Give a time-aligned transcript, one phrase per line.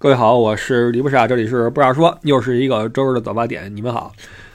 [0.00, 4.12] 各位好，我是李不傻，这里是不傻说，又是一个周日的早八点，你们好。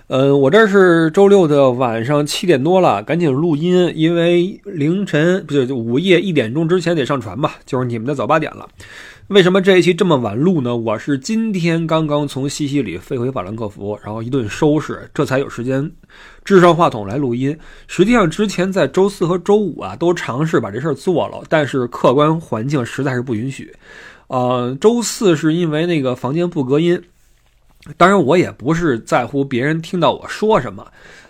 [0.07, 8.69] 嗯，我这是周六的晚上七点多了，赶紧录音，因为凌晨不对，就午夜一点钟之前得上传吧，就是你们的早八点了。
[9.27, 10.77] 为什么这一期这么晚录呢？
[10.77, 15.91] 我是今天刚刚从西西里飞回法兰克福，然后一顿收拾，这才有时间
[16.45, 17.57] 支上话筒来录音。
[17.87, 23.73] 实际上之前在周四和周五啊，都尝试把这事儿做了，但是客观环境实在是不允许。
[24.33, 26.99] 呃，周四是因为那个房间不隔音，
[27.97, 30.83] 当然我也不是在乎别人听到我说什么，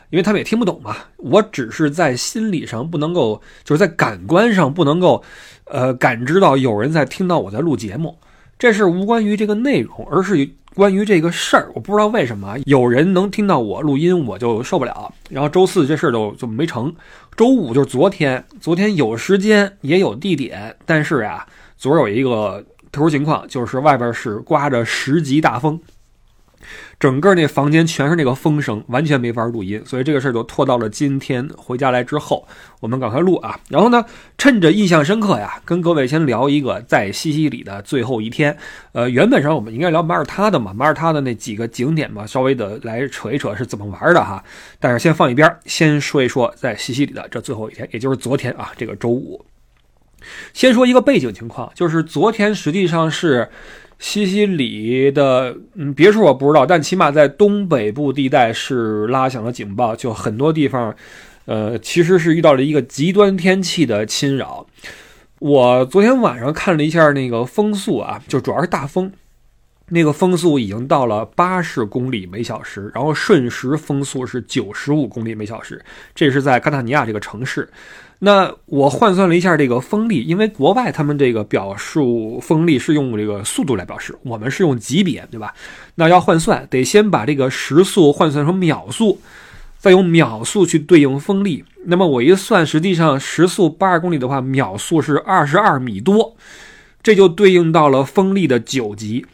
[0.10, 0.96] 因为他们也听不懂嘛。
[1.18, 5.22] 我只是在心理上不能够，就是在感官上不能够，
[5.66, 8.18] 呃，感知到有人在听到我在录节目。
[8.58, 11.70] 这是无关于这个内容，而是关于这个事儿。
[11.76, 15.14] 我不知道为什么有人能听到我录音，我就受不了。
[15.30, 16.96] 然后周四这事儿就就没成。
[17.36, 21.46] 周五就是昨天，昨天有时间也有地点，但是呀，
[21.76, 22.64] 昨儿有一个。
[22.94, 25.80] 特殊情况就是外边是刮着十级大风，
[27.00, 32.48] 整个那房间全是那个风声，完全没法录音，所以这个事儿就拖到了今天回家来之后，
[32.80, 33.60] 我们赶快录啊。
[33.68, 34.06] 然后呢，
[34.38, 38.56] 趁着印象深刻呀，跟各位先聊一个在西西里的最后一天。
[38.92, 44.42] 呃，原本上我们应该聊马耳他的嘛， 马耳他的那几个景点嘛，稍微的来扯一扯是怎么玩的哈。
[44.80, 49.44] 但是先放一边，先说一说在西西里的这最后一天，也就是昨天啊，这个周五。
[50.54, 53.50] 先说一个背景情况，就是昨天实际上是
[54.00, 60.94] 西西里的，嗯，别处我不知道，但起码在东北部地带是拉响了警报，就很多地方，
[61.46, 64.68] 呃，其实是遇到了一个极端天气的侵扰。
[65.40, 69.12] 我昨天晚上看了一下那个风速啊，就主要是大风，
[69.90, 75.84] 那个风速已经到了八十公里每小时，然后瞬时风速是九十五公里每小时，
[76.16, 77.70] 这是在卡塔尼亚这个城市。
[78.26, 85.54] 那我换算了一下这个风力，因为国外他们这个表述风力是用这个速度来表示，我们是用级别，对吧？
[85.96, 89.20] 那要换算，得先把这个时速换算成秒速，
[89.78, 91.66] 再用秒速去对应风力。
[91.84, 96.38] 那么我一算，实际上时速八十公里的话，秒速是二十二米多，
[97.02, 99.26] 这就对应到了风力的九级。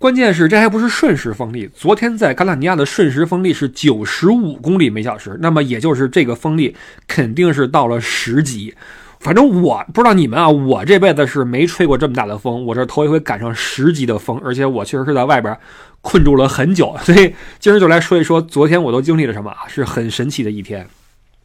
[0.00, 6.74] 关键是这还不是瞬时风力，昨天在卡塔尼亚的瞬时风力是九十五公里每小时，那么也就是这个风力
[7.06, 8.74] 肯定是到了十级。
[9.18, 15.54] 反正我不知道你们啊，我这辈子是没吹过这么大的风，我这头一回赶上十级的风，而且我确实是在外边
[16.00, 20.88] 困住了很久，所以今儿就来说一说昨天我都经历了什么啊，是很神奇的一天。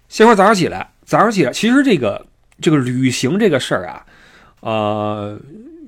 [0.08, 2.26] 先说早上起来，早上起来，其实这个
[2.62, 4.06] 这个旅行这个事儿啊，
[4.62, 5.38] 呃。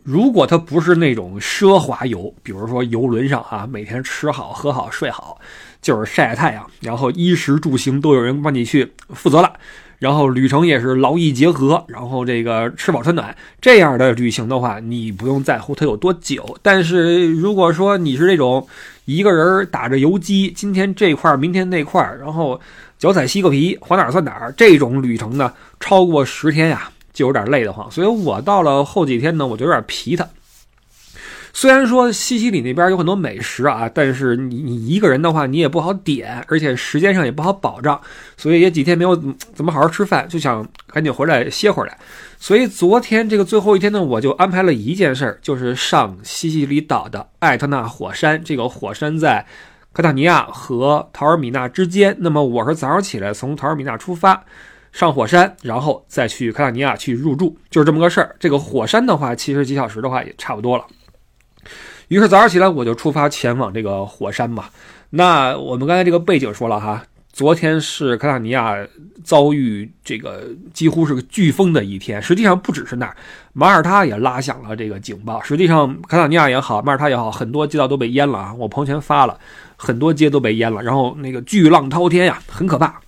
[0.08, 5.38] 如果它不是那种奢华游，比如说游轮上啊，每天吃好喝好睡好，
[5.82, 9.52] 就是晒晒太阳，然后衣食住行都有人帮你去负责了，
[10.00, 16.58] 然后旅程也是劳逸结合，然后这个吃饱穿暖这样的旅行的话，你不用在乎它有多久。
[16.62, 18.66] 但是如果说你是这种
[19.04, 22.58] 一个人打着游击，今天这块儿明天那块儿然后
[22.98, 25.52] 脚踩西瓜皮，滑哪儿算哪儿，这种旅程呢，
[25.82, 26.90] 超过十天呀。
[27.18, 30.30] 就有点累得慌，所以我到了后几天呢，我就有点疲沓。
[31.52, 38.00] 虽然说西西里那边有很多美食啊，但是你你一个人的话，你也不好点，而且时间上也不好保障，
[38.38, 39.16] 所以也几天没有
[39.56, 41.98] 怎么好好吃饭，就想赶紧回来歇会儿来。
[42.38, 48.40] 所以昨天这个最后一天呢，我就安排了一件事儿，就是上西西里岛的艾特纳火山。
[48.44, 49.44] 这个火山在
[49.92, 52.16] 卡塔尼亚和陶尔米纳之间。
[52.20, 54.44] 那么我是早上起来从陶尔米纳出发。
[54.98, 58.36] 上火山，然后再去卡塔尼亚去入住，就是这么个事儿。
[58.40, 60.84] 这个火山的话，其实几小时的话也差不多了。
[62.08, 64.66] 于是早上起来我就出发前往这个火山嘛。
[65.12, 68.76] 那我们刚才这个背景说了哈，昨天是卡塔尼亚
[69.24, 72.20] 遭遇这个几乎是个飓风的一天。
[72.20, 73.16] 实际上不只是那儿，
[73.54, 75.40] 马耳他也拉响了这个警报。
[75.44, 78.52] 实际上卡塔尼亚也好，马耳他也好，很多街道都被淹了啊。
[78.58, 79.40] 我朋友圈发了
[79.76, 83.00] 很多街都被淹了，然后那个巨浪滔天呀，很可怕。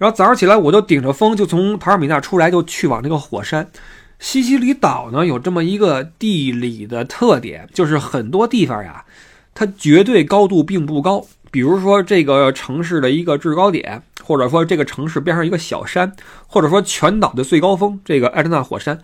[0.00, 3.70] 然后早上起来，我就顶着风就从塔尔米纳出来，就去往那个火山。
[4.18, 9.04] 西西里岛呢有这么一个地理的特点，就是很多地方呀，
[9.52, 11.22] 它绝对高度并不高。
[11.50, 16.10] 比如说这个城市的一个制高点，或者说这个城市边上一个小山，
[16.46, 18.98] 或者说全岛的最高峰这个埃特纳火山，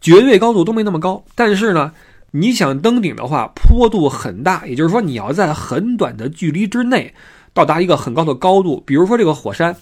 [0.00, 1.24] 绝对高度都没那么高。
[1.34, 1.90] 但是呢，
[2.30, 7.12] 你想登顶的话，坡度很大，也就是说你要在很短的距离之内
[7.52, 8.80] 到达一个很高的高度。
[8.86, 9.74] 比如说这个火山。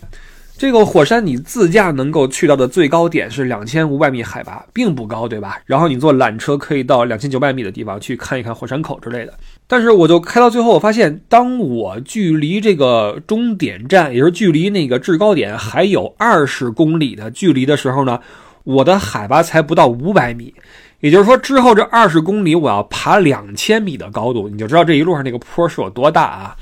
[0.56, 5.58] 这个火山你自驾能够去到的最高点是两千五百米海拔，并不高，对吧？
[5.66, 9.34] 然后你坐缆车可以到两千九百米的地方去看一看火山口之类的。
[9.66, 18.20] 但是我就开到最后，我发现当我距离这个终点站，也就是距离那个制高点还有二十公里的距离的时候呢，
[18.62, 20.54] 我的海拔才不到五百米，
[21.00, 26.56] 也就是说，之后这二十公里我要爬两千米的高度，你就知道这一路上那个坡是有多大啊。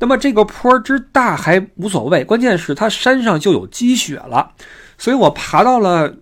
[0.00, 4.50] 那么这个坡之大还无所谓，关键是它山上就有积雪了，
[4.98, 6.16] 所以我爬到了。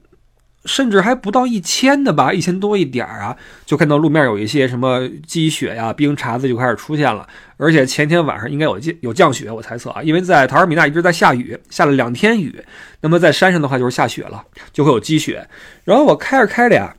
[0.65, 3.35] 甚至还不到一千的吧，一千多一点啊，
[3.65, 7.27] 就看到路面有一些什么积雪呀、冰碴子就开始出现了。
[7.57, 12.63] 而且前天晚上应该有降有降雪，我猜测啊，因为在塔尔米纳一直在下雨，下了两天雨。
[13.01, 15.49] 那么在山上的话就是下雪了，就会有积雪。
[15.85, 16.95] 然后我开着开着呀，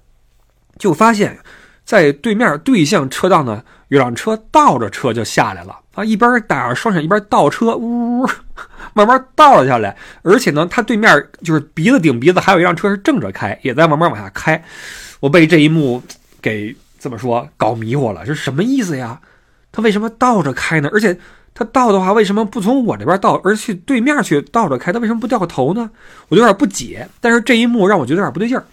[0.79, 1.37] 就发现，
[1.83, 8.29] 在对面对向车道呢，有辆车倒着车就下来了啊，一边打着双闪一边倒车，呜呜。
[8.93, 14.61] 慢慢倒了下来，而且呢，他对面就是鼻子顶鼻子，还有一辆车是正着开，也在慢慢往下开。
[15.19, 16.01] 我被这一幕
[16.41, 19.19] 给怎么说搞迷糊了，这是什么意思呀？
[19.71, 20.89] 他为什么倒着开呢？
[20.91, 21.17] 而且
[21.53, 24.91] 他倒的话，为什么不从我这边倒，而去对面去倒着开？
[24.91, 25.89] 他为什么不掉个头呢？
[26.27, 27.07] 我就有点不解。
[27.21, 28.63] 但是这一幕让我觉得有点不对劲儿，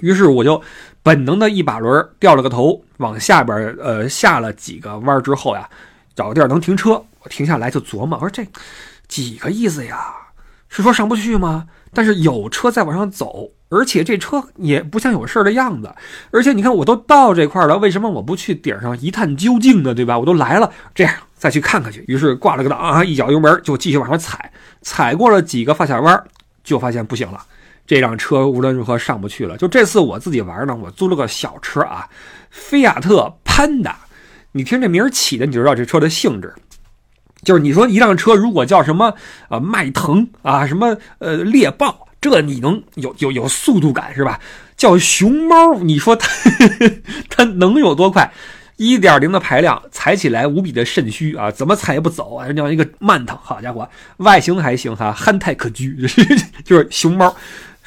[0.00, 0.60] 于是我就
[1.02, 5.68] 本能的一把轮掉了个头，往下边呃下了几个弯之后呀，
[6.14, 8.46] 找个地儿能停车，我停下来就琢磨，我说这。
[9.08, 9.98] 几个意思呀？
[10.68, 11.66] 是说上不去吗？
[11.94, 15.90] 但是有车在往上走，而且这车也不像有事儿的样子。
[16.30, 19.94] 而且你看，我都到这块了，为什么我不去顶上一探究竟呢？
[19.94, 20.18] 对吧？
[20.18, 22.04] 我都来了，这样再去看看去。
[22.06, 24.52] 于是挂了个档啊，一脚油门就继续往上踩。
[24.82, 26.22] 踩过了几个发卡弯，
[26.62, 27.40] 就发现不行了，
[27.88, 29.56] 这辆车无论如何上不去了。
[29.56, 32.06] 就这次我自己玩呢，我租了个小车啊，
[32.50, 33.98] 菲亚特潘达。
[34.52, 36.54] 你听这名起的，你就知道这车的性质。
[37.42, 39.14] 就是你说一辆车如果叫什么
[39.48, 44.38] 啊迈腾啊什么呃猎豹，这你能有有有速度感是吧？
[44.76, 46.28] 叫熊猫，你说它
[47.30, 48.30] 它能有多快？
[48.76, 53.88] 一点零的排量，踩起来无比的肾虚啊，怎么踩也不走啊，那样一个慢腾，好家伙，
[54.18, 55.96] 外形还行哈，憨态可掬，
[56.64, 57.34] 就是熊猫。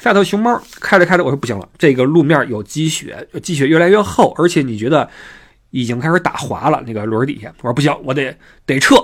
[0.02, 5.08] 下头熊猫开着开着，我说不行了，这个路面有积雪，积雪越来越厚，而且你觉得
[5.70, 8.96] 已经开始打滑了，那个轮底下，我说不行，我得得撤。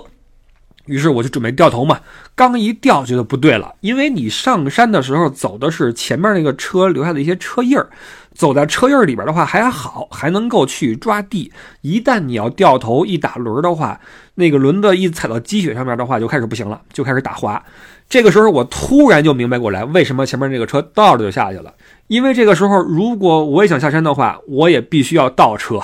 [0.88, 2.00] 于是我就准备掉头嘛，
[2.34, 7.88] 刚一掉觉得不对了，因为你上山的时候走的是前面那个车留下的一些车印儿，
[8.34, 11.52] 走在车印儿里边的话还好，还能够去抓地。
[11.82, 14.00] 一旦你要掉头一打轮的话，
[14.34, 17.62] 那个轮子一踩到积雪上面的话就开始不行了，就开始打滑。
[18.08, 21.74] 这个时候我突然就明白过来，为什么前面那个车倒着就下去了，
[22.06, 25.78] 因为这个时候如果我也想下山的话，我也必须要倒车。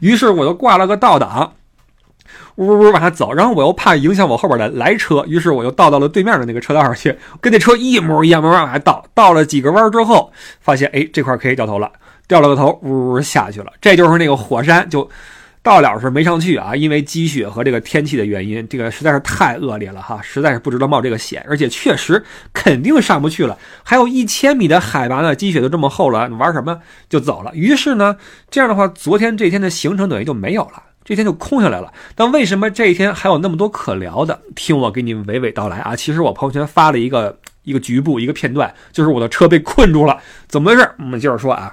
[0.00, 1.52] 于是我就挂了个倒档。
[2.56, 9.04] 呜呜往下走，然后我又怕影响我后边的来车，于是我又倒到了对面的那个车道上去，跟那车一模一样，慢慢往下倒。
[9.14, 11.90] 倒了几个弯之后，发现哎，这块可以掉头了，
[12.26, 13.72] 掉了个头，呜呜下去了。
[13.80, 15.08] 这就是那个火山，就
[15.62, 22.24] 到了是没上去啊，因为积雪和这个天气的原因，这个实在是太恶劣了哈，实在是不值得冒这个险，而且确实
[22.54, 23.58] 肯定上不去了。
[23.82, 26.78] 还有一千米的海拔呢，积雪都这么厚了，你玩什么
[27.10, 27.50] 就走了。
[27.52, 28.16] 于是呢，
[28.48, 30.82] 这样的话，昨天这天的行程等于就没有了。
[31.06, 34.42] 这天就空下来了，但为什么这一天还有那么多可聊的？
[34.56, 35.94] 听我给你们娓娓道来啊！
[35.94, 40.18] 其实我朋友圈发了一个一个局部一个片段，就是我的车被困住了，
[40.48, 40.90] 怎么回事？
[40.98, 41.72] 我们接着说啊，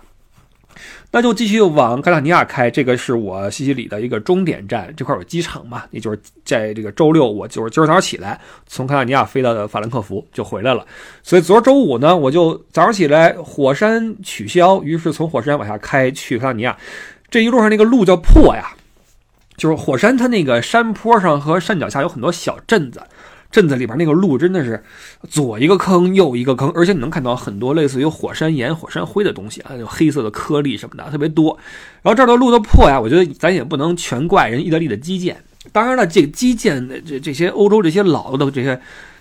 [1.09, 5.81] 那就继续往卡塔尼亚开，这个是我西西里的一个终点站，这块有机场嘛？
[5.89, 10.85] 也就是在这个周六，我就是今儿早上起来从卡塔尼亚飞到的法兰克福就回来了，
[11.23, 16.77] 所以昨儿周五呢，我就早上起来火山取消，于是从火山往下开去卡塔尼亚，
[17.31, 18.75] 这一路上那个路叫破呀。
[19.55, 23.01] 就是火山，它那个山坡上和山脚下有很多小镇子，
[23.51, 24.83] 镇子里边那个路真的是
[25.29, 31.55] 左一个坑右一个坑，而且你能看到很多类似于火山岩、火山灰的东西啊，有黑色的颗粒什么的特别多。
[32.01, 35.37] 然后这儿的路都破呀，我觉得咱也不能全怪人意大利的基建。
[35.71, 38.75] 当然了，这个基建的这这些欧洲这些老的这些，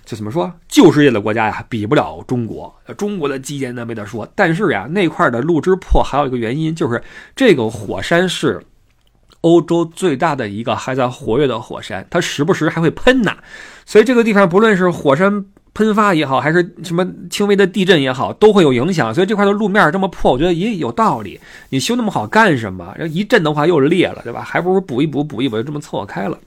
[0.06, 2.74] 就怎么说旧世界的国家呀，比不了中国。
[2.96, 4.26] 中国的基建那没得说。
[4.34, 7.02] 但是呀，那块的路之破还有一个原因，就是
[7.36, 8.60] 这个火山是。
[9.42, 13.36] 欧洲最大的一个还在活跃的火山，它时不时还会喷呐，
[13.84, 15.44] 所以这个地方不论是火山
[15.74, 19.14] 喷发也好，还是什么轻微的地震也好，都会有影响。
[19.14, 21.40] 所以这块的路面这么破，我觉得也有道理。
[21.70, 22.94] 你修那么好干什么？
[23.10, 24.42] 一震的话又裂了，对吧？
[24.42, 26.38] 还不如补一补，补一补就这么凑合开了。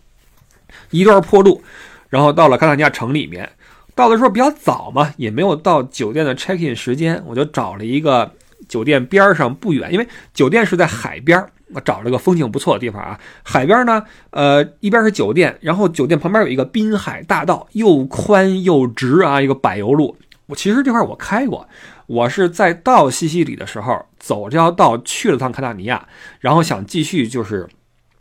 [0.91, 1.61] 一段破路，
[2.09, 3.49] 然后到了卡塔尼亚城里面，
[3.93, 8.31] 到的时候比较早嘛，也没有到酒店的 check in 时间，我就找了一个
[8.69, 11.43] 酒店边上不远，因为酒店是在海边。
[11.73, 20.15] 我找了个风景不错的地方啊，海边呢，呃，一边是酒店，然后酒店旁边有一个滨海大道，又宽又直啊，一个柏油路。
[20.47, 21.67] 我其实这块我开过，
[22.05, 26.07] 我是在到西西里的时候走这条道去了趟卡塔尼亚，
[26.39, 27.67] 然后想继续就是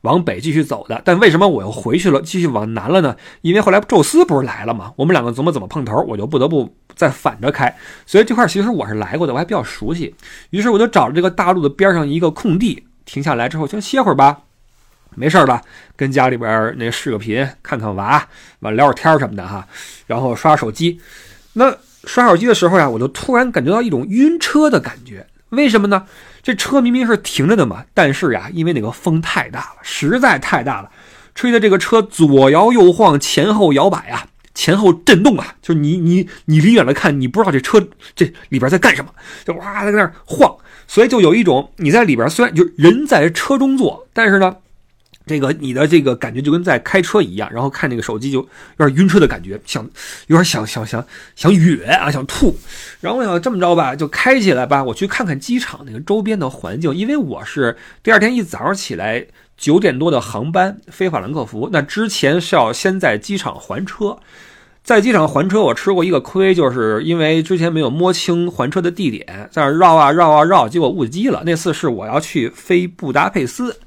[0.00, 1.02] 往北继续走的。
[1.04, 3.14] 但为什么我又回去了，继续往南了呢？
[3.42, 4.94] 因为后来宙斯不是来了吗？
[4.96, 7.76] 我们两个琢磨怎么碰头，我就不得不再反着开。
[8.06, 10.14] 所以这块其实我是来过的，我还比较熟悉。
[10.48, 14.38] 于是我就找了这个大路的边上一个空地，停下来之后先歇会儿吧。
[15.16, 15.62] 没事吧？
[15.94, 18.26] 跟家里边那视个频，看看娃，
[18.60, 19.66] 完聊会天什么的哈。
[20.06, 21.00] 然后刷手机。
[21.52, 21.72] 那
[22.04, 25.26] 刷手机的时候呀，我就突然感觉到一种晕车的感觉。
[25.50, 26.04] 为什么呢？
[26.42, 30.90] 这车明明是停着的嘛，但是呀，因为那个风太大了，实在太大了，
[31.36, 37.80] 吹的这个车左摇右晃，前后摇摆啊，前后震动啊，就是你你你离远了看，你不知道这车
[38.16, 39.12] 这里边在干什么，
[39.44, 40.53] 就哇在那儿晃，
[40.86, 44.56] 所以就有一种你在里边虽然就人在车中坐，但是呢。
[45.26, 49.82] 这个你的这个感觉就跟在开车一样，然后看那个手机就有点晕车的感觉，想
[50.26, 51.02] 有点想想想
[51.34, 52.54] 想哕啊，想吐。
[53.00, 59.26] 然后我想这么着吧，就开起来吧，我去看看机场那个周边的环境，因为我是第二天一早上起来
[59.56, 64.18] 九点多的航班飞法兰克福，那之前是要先在机场还车，
[64.84, 71.42] 在机场还车我吃过一个亏，就是因为之前没有摸清还车的地点，在那绕啊绕啊绕，结果误机了。
[71.46, 73.78] 那次是我要去飞布达佩斯。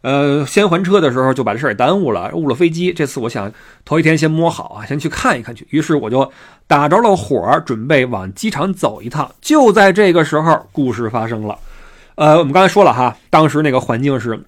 [0.00, 2.90] 呃，先还车的时候就把这事儿给耽误了，误了飞机。
[2.90, 3.52] 这次我想
[3.84, 5.66] 头一天先摸好啊，先去看一看去。
[5.68, 6.32] 于是我就
[6.66, 9.30] 打着了火，准备往机场走一趟。
[9.42, 11.58] 就在这个时候，故事发生了。
[12.16, 14.44] 呃，我们刚才说了哈，当时那个环境是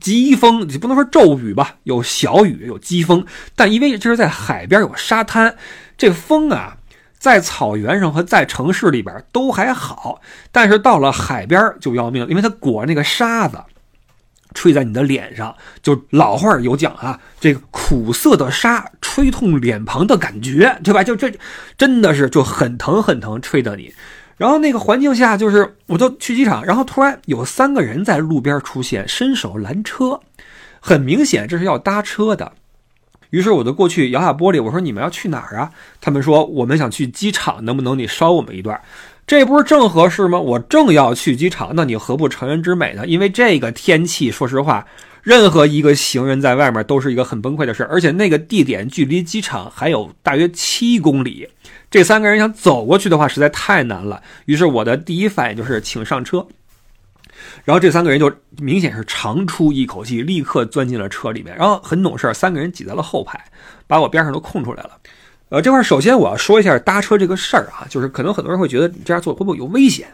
[0.00, 3.24] 疾风，不能说骤雨吧，有小雨，有疾风。
[3.54, 5.54] 但因为这是在海边有沙滩，
[5.98, 6.76] 这风啊，
[7.18, 13.58] 在草原上和在城市里边都还好，但是到了海边就要命，因为它裹那个沙子。
[14.54, 21.02] 吹在你的脸上，就老话有讲啊，这个苦涩的沙吹痛脸庞的感觉，对吧？
[21.02, 21.32] 就这
[21.78, 23.90] 真的是就很疼很疼，吹的你。
[24.42, 30.18] 然后那个环境下，就是我就去机场，然后突然有三个人在路边出现，伸手拦车，
[30.80, 32.50] 很明显这是要搭车的。
[33.30, 35.70] 于是我就过去摇下玻璃，我说：“你们要去哪儿啊？”
[36.02, 38.80] 他们说：“我们想去机场，能不能你捎我们一段？”
[39.28, 40.40] 这不是正合适吗？
[40.40, 43.06] 我正要去机场，那你何不成人之美呢？
[43.06, 44.84] 因为这个天气，说实话，
[45.22, 51.48] 任何一个行人在外面都是一个很崩溃的事而且那个地点距离机场还有大约七公里，
[51.90, 54.20] 这三个人想走过去的话实在太难了。
[54.46, 56.44] 于是我的第一反应就是请上车，
[57.64, 63.40] 然后这三个人就明显是长出一口气，立刻钻进了车里面，然后很懂事，三个人挤在了后排，
[63.86, 64.90] 把我边上都空出来了。
[65.50, 70.08] 呃，这块首先我要说一下搭车这个事儿啊，就是可能很多人会觉得你这样做会不会有危险？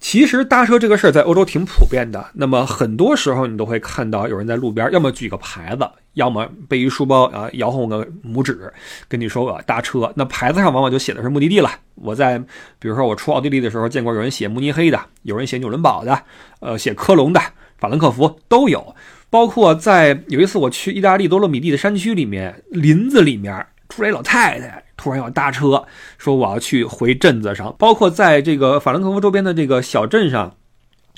[0.00, 2.30] 其实搭车这个事儿在欧洲挺普遍的。
[2.32, 8.72] 那么很多时候你都会看到有人在路边，要么举个牌子，要么背一书包啊，摇晃个拇指，
[9.08, 10.10] 跟你说我要搭车。
[10.16, 11.70] 那牌子上往往就写的是目的地了。
[11.96, 12.38] 我在
[12.78, 16.22] 比如说我出奥地利的时候，见过有人写慕尼黑的，有人写纽伦堡的，
[16.60, 17.40] 呃，写科隆的，
[17.78, 18.96] 法兰克福都有。
[19.28, 23.66] 包括在有一次我去意大利多洛米蒂的山区里面林子里面。
[23.90, 25.82] 出来老太太突然要搭车，
[26.18, 27.74] 说我要去回镇子上。
[27.78, 30.54] 包括在这个法兰克福周边的这个小镇上，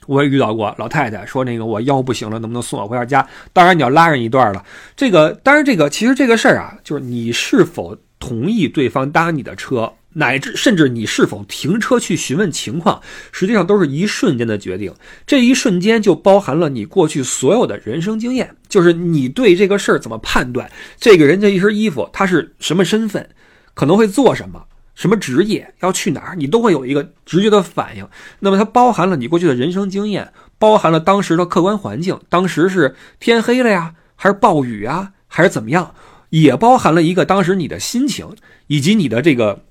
[0.06, 3.26] 我也遇到过老太太说那个我腰不行了，能不能送我回家？
[3.52, 4.64] 当然你要拉人一段了。
[4.94, 9.92] 这个当然这个其实这个事儿啊，就是你是否同意对方搭你的车。
[10.14, 13.00] 乃至甚至你是否停车去询问情况，
[13.32, 14.92] 实际上都是一瞬间的决定。
[15.26, 20.70] 这一瞬间就包含了你过去所有的人生经验，就是你对这个事儿怎么判断，
[21.00, 23.26] 这个人这一身衣服他是什么身份，
[23.75, 24.64] 可能会做什么，
[24.95, 28.07] 什么职业，要去哪儿，你都会有一个直觉的反应。
[28.41, 35.95] 那么它包含了你过去的人生经验，包含了当时的客观环境，当时是天黑了呀，还是暴雨啊，还是怎么样，
[36.31, 38.37] 也包含了一个当时你的心情
[38.67, 39.64] 以及你的这个。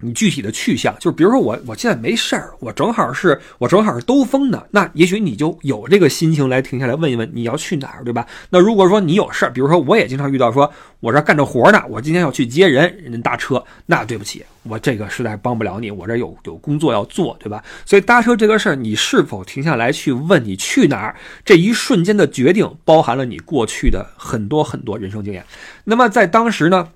[0.00, 8.26] 你具体的去向，就是比如说我我现在没事儿，我正好是我正好是兜风的，那也许你就有这个心情来停下来问一问你要去哪儿，对吧？
[8.50, 17.64] 那如果说你有事儿，比如说我也经常遇到，说我这干着活儿呢，我今天要去接人，人搭车，那对不起，我这个实在帮不了你，我这有有工作要做，对吧？
[17.84, 25.44] 所以搭车这个事儿，你是否停下来去问你去哪儿，这一瞬间的决定，包含了你过去的很多很多人生经验。
[25.84, 26.88] 那么在当时呢？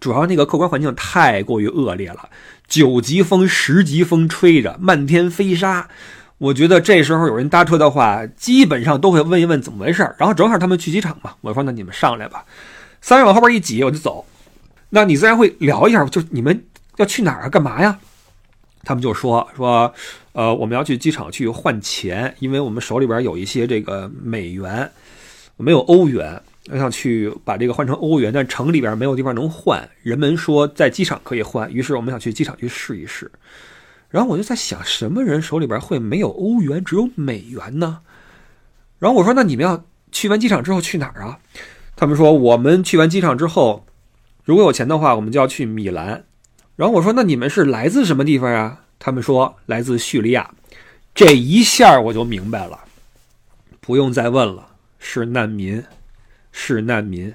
[0.00, 2.28] 主要那个客观环境太过于恶劣了，
[2.66, 5.88] 九级风、十级风吹着，漫天飞沙。
[6.38, 10.14] 我觉得这时候有人搭车的话，基本上都会问一问怎么回事儿。
[10.18, 12.44] 然后正好他们去机场嘛，我说那你们上来吧。
[13.00, 14.24] 三人往后边一挤，我就走。
[14.90, 16.64] 那你自然会聊一下，就你们
[16.96, 17.48] 要去哪儿啊？
[17.48, 17.98] 干嘛呀？
[18.84, 19.92] 他们就说说，
[20.32, 24.90] 呃，我们要去机场去换钱，因为我们手里边有一些这个美元，
[25.56, 26.40] 没有欧元。
[26.70, 29.88] 我想去把这个换成欧元，但城里边没有地方能换。
[30.02, 33.30] 人们说在机场可以换，于是我们想去机场去试一试。
[34.10, 38.00] 然后我就在想，什么人手里边会没有欧元，只有美元呢？
[38.98, 41.38] 然后我说：“那你们要去完机场之后去哪儿啊？”
[41.94, 43.86] 他们说：“我们去完机场之后，
[44.44, 46.24] 如果有钱的话，我们就要去米兰。”
[46.76, 50.50] 然后我说：“那你们是来自什么地方啊？”他们说：“来自叙利亚。”
[51.14, 52.78] 这一下我就明白了，
[53.80, 55.82] 不用再问了，是难民，
[56.58, 57.32] 是难民。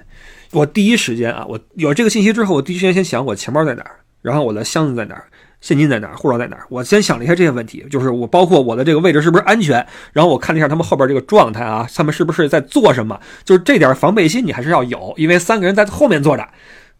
[0.52, 5.24] 我第一时间啊，我有这个信息之后，我第一时间先想我钱包在哪儿，然后我的箱子在哪儿，
[5.62, 6.66] 现金在哪儿，护照在哪儿。
[6.68, 16.46] 我先想了一下这些问题，就是我包括我的这个位置是不是安全，然后我看了一下他们后边这个状态啊，他们是不是在做什么，就是这点防备心你还是要有，因为三个人在后面坐着，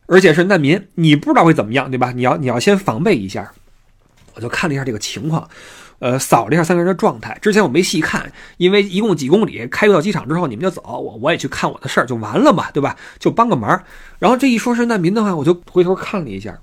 [0.07, 2.11] 而且是难民，你不知道会怎么样，对吧？
[2.11, 3.53] 你要你要先防备一下。
[4.37, 5.49] 我就看了一下这个情况。
[6.01, 7.39] 呃，扫了一下三个人的状态。
[7.41, 12.95] 之前我没细看，因为一共几公里，开到机场之后你们就走，我我也去看我的事儿就完了嘛，对吧？
[13.19, 13.83] 就帮个忙。
[14.19, 16.59] 然后这一说是难民的话，我就回头看了一下，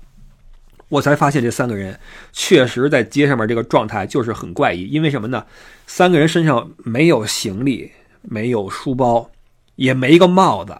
[0.88, 1.98] 我才发现这三个人
[2.32, 4.84] 确实在街上面这个状态就是很怪异。
[4.84, 5.44] 因为什么呢？
[5.86, 9.28] 三个人身上没有行李，没有书包，
[9.76, 10.76] 也没一个帽子，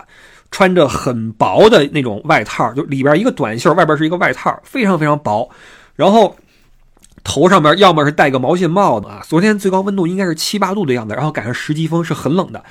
[0.51, 5.51] 穿着很薄的那种外套，就里边一个短袖，外边是一个外套，非常非常薄。
[5.97, 6.37] 然后。
[7.25, 12.63] 头上面要么是戴个毛线帽子啊，昨天最高温度应该是七八度的样子，然后赶上十级风是很冷的，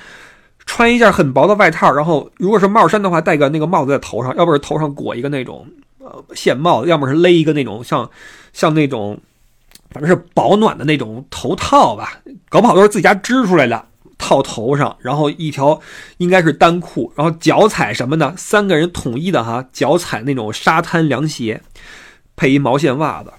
[0.66, 5.66] 穿一件很薄的外套，然后如果是帽衫的话，戴个那个帽子在头上，要不是头上裹一个那种
[5.98, 8.08] 呃线帽子，要么是勒一个那种像
[8.52, 9.18] 像那种
[9.90, 13.84] 反正是保暖的那种头套吧，搞不好都是自己家织出来的
[14.18, 15.80] 套头上，然后一条
[16.18, 18.34] 应该是单裤，然后脚踩什么呢？
[18.36, 21.60] 三个人统一的哈，脚踩那种沙滩凉鞋，
[22.36, 23.32] 配一毛线袜子。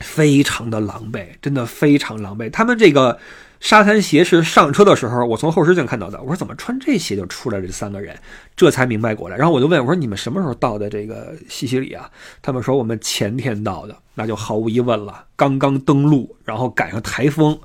[0.00, 2.50] 非常的狼狈，真的非常狼狈。
[2.50, 3.18] 他们这个
[3.60, 6.20] 沙滩鞋是上车的时候，我从后视镜看到的。
[6.20, 8.14] 我说怎么穿这鞋就出来这三个人，
[8.54, 9.36] 这才明白过来。
[9.36, 12.10] 然后我就问我说你们什么时候到的这个西西里啊？
[12.42, 15.24] 他们说我们前天到的，那就毫无疑问了。
[15.34, 17.58] 刚刚登陆，然后赶上台风，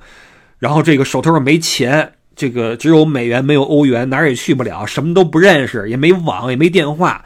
[0.58, 7.26] 然后这个手头上没钱，这个只有美元没有欧元，哪儿也去不了，什么都不认识，也没网也没电话，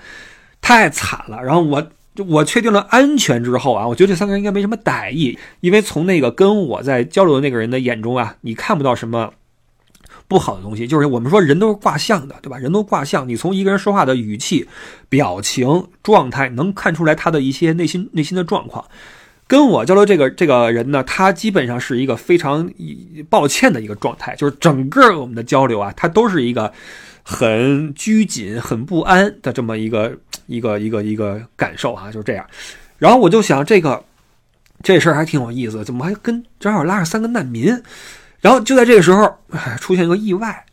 [0.61, 1.43] 太惨了。
[1.43, 1.87] 然后我。
[2.15, 9.33] 就我确定了安全之后啊，我觉得这三个人应该没什么歹意，因为从那个跟我在交流的那个人的眼中啊，你看不到什么
[10.27, 10.87] 不好的东西。
[10.87, 12.57] 就是我们说人都是卦象的，对吧？
[12.57, 14.67] 人都卦象，你从一个人说话的语气、
[15.09, 18.85] 表情、状态，能看出来他的一些内心内心的状况。
[19.47, 22.71] 跟我交流这个这个人呢，他基本上是一个非常
[23.29, 26.71] 抱歉的一个状态，就是整个我们的交流啊，他都是一个。
[27.27, 30.15] 很拘谨、很不安的这么一个
[30.47, 32.45] 一个一个一个感受啊，就是这样。
[32.97, 34.03] 然后我就想，这个
[34.83, 37.81] 这事儿还挺有意思，怎么还跟正好拉着三个难民？
[38.41, 39.33] 然后就在这个时候，
[39.79, 40.63] 出现一个意外，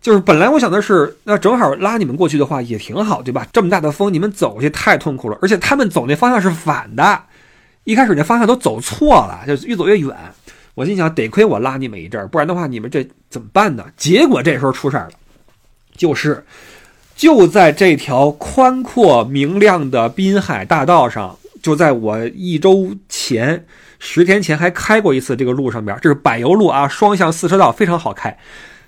[0.00, 3.46] 就是本来我想的是，那正好拉你们过去的话也挺好，对吧？
[3.52, 7.22] 这么大的风，你们走去太痛苦了，而且他们走那方向是反的，
[7.84, 10.16] 一开始那方向都走错了，就越走越远。
[10.74, 13.84] 我心想，得亏我拉你们一阵儿，不然的话，你们这怎么办呢？
[13.96, 15.12] 结果这时候出事儿了。
[15.94, 16.42] 就是，
[17.14, 23.64] 就在这条宽阔明亮的滨海大道上，就在我一周前、
[23.98, 28.36] 十天前还开过一次这个路上边，这是柏油路啊，双向四车道，非常好开。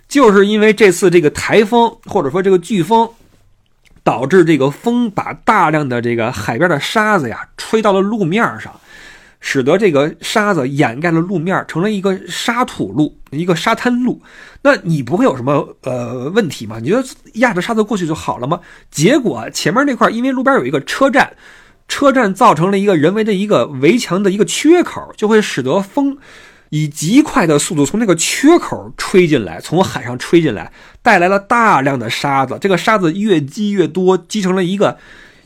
[0.08, 3.08] 就是因为这次这个台风或者说这个飓风，
[4.02, 8.74] 导致这个风把大量的这个海边的沙子呀吹到了路面上。
[9.46, 14.22] 使得这个沙子掩盖了路面，成了一个沙土路，一个沙滩路。
[14.62, 16.78] 那你不会有什么呃问题吗？
[16.80, 18.58] 你觉得压着沙子过去就好了吗？
[18.90, 21.36] 结果前面那块因为路边有一个车站，
[21.88, 26.16] 车站造成了一个人为的一个围墙的一个缺口，就会使得风
[26.70, 32.56] 以极快的速度从那个缺口吹进来，从海上吹进来，带来了大量的沙子。
[32.62, 34.96] 这个沙子越积越多，积成了一个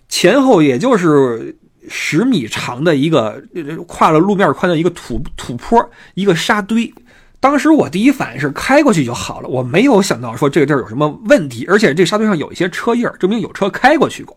[0.08, 1.56] 前后也就是。
[1.88, 3.42] 十米长的一个
[3.86, 6.92] 跨了路面宽的一个土土坡，一个沙堆。
[7.40, 14.36] 当时我第一反应是开过去就好了，我没有想到说这个地儿有什么问题，而且这沙堆上有一些车印证明有车开过去过。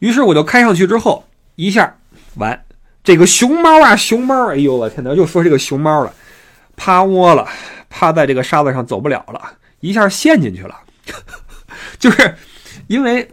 [0.00, 1.24] 于是我就开上去之后，
[1.56, 1.96] 一下
[2.36, 2.64] 完，
[3.02, 6.12] 这个熊猫啊，熊猫，哎呦我天哪，又说这个熊猫了，
[6.76, 7.48] 趴窝了，
[7.88, 9.40] 趴在这个沙子上走不了了，
[9.80, 10.76] 一下陷进去了，
[11.98, 12.34] 就是
[12.86, 13.28] 因为。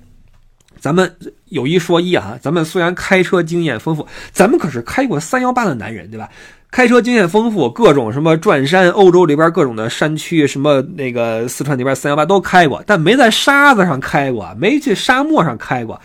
[0.79, 1.15] 咱们
[1.51, 6.29] 有一说一啊，咱们虽然开车经验丰富，咱们可是开过三幺八的男人，对吧？
[6.71, 15.99] 开车经验丰富，各种什么转山，欧洲里边各种的山区，什么那个四川那边三幺八都开过，但没在沙子上开过，没去沙漠上开过。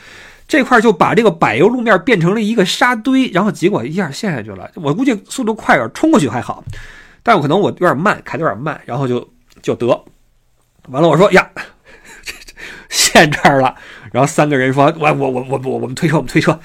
[0.48, 4.68] 这块就把这个柏油路面变成了一个沙堆，然后结果一下陷下去了。
[4.74, 6.64] 我估计速度快点冲过去还好，
[7.22, 9.28] 但我可能我有点慢，开的有点慢，然后就
[9.62, 9.86] 就得
[10.88, 11.08] 完了。
[11.08, 11.48] 我说呀，
[12.90, 13.72] 陷这儿了。
[14.16, 16.58] 然后三个人说：“我我我我我我们推车，我们推车，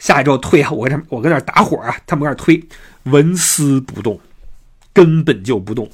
[0.00, 0.72] 下一周推啊！
[0.72, 2.60] 我跟他们我跟那打火啊，他们搁那推，
[3.04, 4.18] 纹丝不动，
[4.92, 5.88] 根本就不动。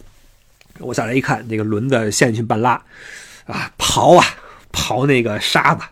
[0.78, 2.80] 我下来一看，那个轮子陷进去半拉，
[3.44, 4.24] 啊，刨啊
[4.72, 5.84] 刨那个沙子，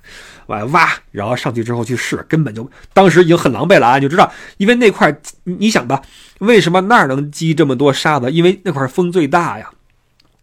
[0.46, 4.00] 往挖，然后上去之后去试，根本就当时已经很狼狈了啊！
[4.00, 6.00] 就知道，因为那块你想吧，
[6.38, 8.30] 为什么那儿能积这么多沙子？
[8.30, 9.70] 因为那块风最大呀。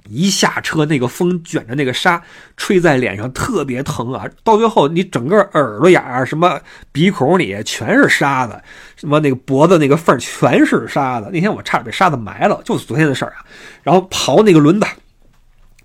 [0.10, 2.22] 一下车，那个风卷着那个沙
[2.56, 4.26] 吹在脸上，特别疼啊！
[4.44, 6.60] 到最后，你整个耳朵眼儿、什么
[6.92, 8.62] 鼻孔里全是沙子，
[8.96, 11.30] 什么那个脖子那个缝全是沙子。
[11.32, 13.46] 那天我差点被沙子埋了，就是昨天的事儿啊。
[13.84, 14.88] 然后刨那个轮子，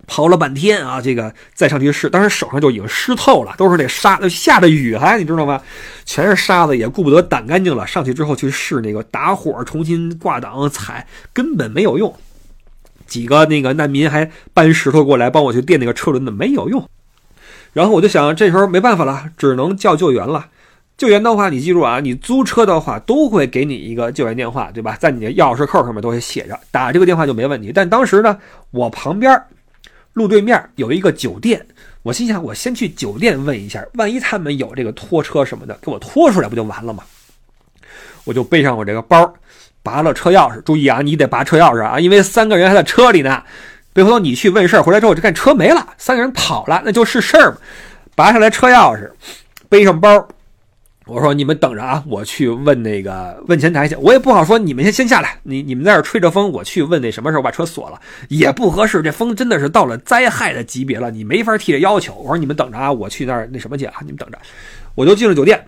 [0.07, 5.61] 刨了半天啊，这个再上去试，当时手上就已经湿透了，都是那沙，下着雨还你知道吗？
[6.05, 7.87] 全是沙子，也顾不得掸干净了。
[7.87, 12.15] 上去之后去试那个打火，重新挂档踩，根本没有用。
[13.07, 16.89] 几个那个难民还搬石头过来帮我去垫那个车轮子，没有用。
[17.73, 20.47] 然后我就想，这时候没办法了，只能叫救援了。
[20.99, 24.95] 救援的话，你记住啊，你租车的话都会给你一个救援电话，对吧？
[25.01, 27.73] 在你的钥匙扣上面都会写着，打这个电话就没问题。
[27.75, 28.39] 但当时呢，
[28.71, 29.43] 我旁边
[30.13, 31.67] 路对面有一个酒店，
[32.03, 37.03] 我心想，我先去酒店问一下，万一他们有这个拖车什么的，给我拖出来不就完了吗？
[38.25, 39.35] 我就背上我这个包。
[39.83, 43.43] 拔了车钥匙，注意啊，你得拔车钥匙啊，因为三个人还在车里呢。
[43.95, 47.59] 别回头你去问事儿，回来之后就看车没了，三个人跑了，那就是事儿嘛。
[48.15, 49.11] 拔下来车钥匙，
[49.69, 50.29] 背上包，
[51.05, 53.95] 我说你们等着啊，我去问那个问前台去。
[53.97, 59.03] 我也不好说，你们先先下来，你你们在这吹着风，我去问那什么时候把车锁了，也不合适。
[59.03, 62.15] 这风真的是到了灾害的级别了，你没法提这要求。
[62.15, 64.39] 我说你们等着啊，我去那儿那什么去啊，你们等着。
[64.95, 65.63] 我就进了酒店。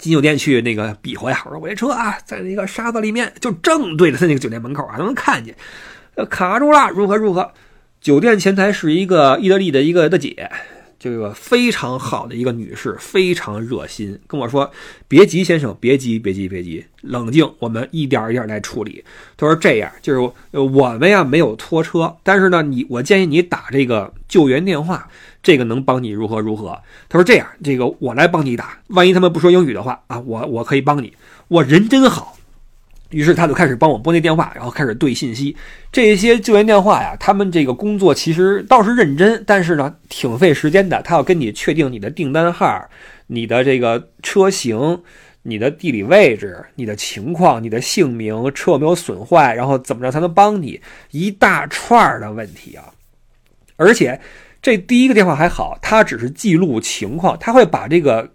[0.00, 5.54] 进酒店去那个比划呀，我说我这车啊，在那个沙子里面，就正对着他那个酒店门口啊，都能看见，
[6.28, 7.52] 卡住了，如何如何？
[8.00, 10.50] 酒店前台是一个意大利的一个大姐。
[11.00, 14.70] 这个非常好的一个女士，非常热心，跟我说
[15.08, 19.02] ：“别急，先生，别急，别急，别急，冷静，我们一点一点来处理。”
[19.38, 25.08] 他说：“这样，就是我们呀没有拖车，但是呢，你我建议你打这个救援电话，
[25.42, 31.14] 这个能帮你如何如何。”他说：“这样，这个我来帮你打，万一他们不说英语的话啊，我我可以帮你。
[31.48, 32.36] 我人真好。”
[33.10, 35.56] 于是他就开始帮我拨那电话，然后开始对信息。
[35.90, 41.02] 这些救援电话呀，他们这个工作其实倒是认真，但是呢，挺费时间的。
[41.02, 42.88] 他要跟你确定你的订单号、
[43.26, 45.02] 你的这个车型、
[45.42, 52.84] 你的地理位置、你的情况、你的姓名、车有没有损坏，然后怎么着才能帮你，一大串的问题啊！
[53.76, 54.20] 而且
[54.62, 58.30] 这第一个电话还好，他只是记录情况，他会把这个。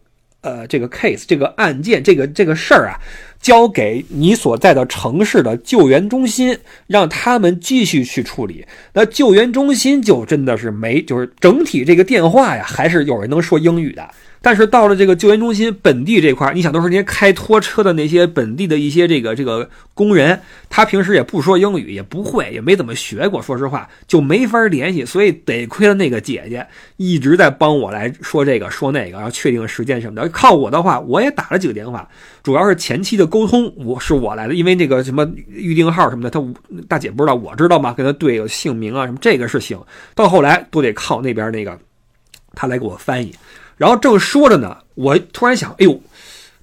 [0.45, 3.01] 呃，这个 case 这个案件，这个这个事儿啊，
[3.41, 6.55] 交给你所在的城市的救援中心，
[6.85, 8.63] 让他们继续去处理。
[8.93, 14.07] 那救援中心就真的是没，就是整体这个电话呀，还是有人能说英语的。
[14.45, 26.63] 但是到了这个救援中心本地这块儿你想都是那些开拖车的那些本地的一些这个这个工人，他平时也不说英语，也不会，也没怎么学过，说实话就没法联系，所以得亏了那个姐姐
[26.97, 30.29] 一直在帮我来说这个说那个，然后确定时间什么的。
[30.29, 32.07] 靠我的话，我也打了几个电话，
[32.43, 36.39] 主要是前期的沟通我是我来的，因为那个什么预定号什么的，他
[36.87, 37.91] 大姐不知道，我知道吗？
[37.93, 39.75] 跟他对姓名啊什么，这个是行。
[40.13, 41.75] 到后来都得靠那边那个
[42.53, 43.33] 他来给我翻译。
[43.77, 45.99] 然后正说着呢，我突然想，哎呦，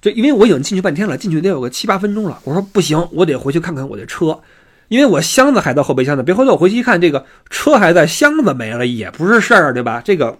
[0.01, 2.39] 这因为我已经进去半天了，进去得有个七八分钟了。
[2.43, 4.39] 我说不行，我得回去看看我的车，
[4.87, 6.23] 因为我箱子还在后备箱呢。
[6.23, 10.01] 别回头，我回去一看，这个车还在，箱子没了，也不是事儿，对吧？
[10.03, 10.39] 这个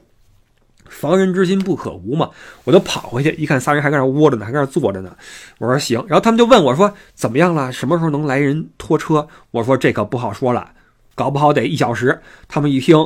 [0.90, 2.30] 防人之心不可无嘛。
[2.64, 5.16] 我就跑回去一看，仨人还在那窝着呢，还在那坐着呢。
[5.60, 7.72] 我说行，然后他们就问我说怎么样了？
[7.72, 9.28] 什么时候能来人拖车？
[9.52, 10.72] 我说这可不好说了，
[11.14, 12.20] 搞不好得一小时。
[12.48, 12.98] 他们一听。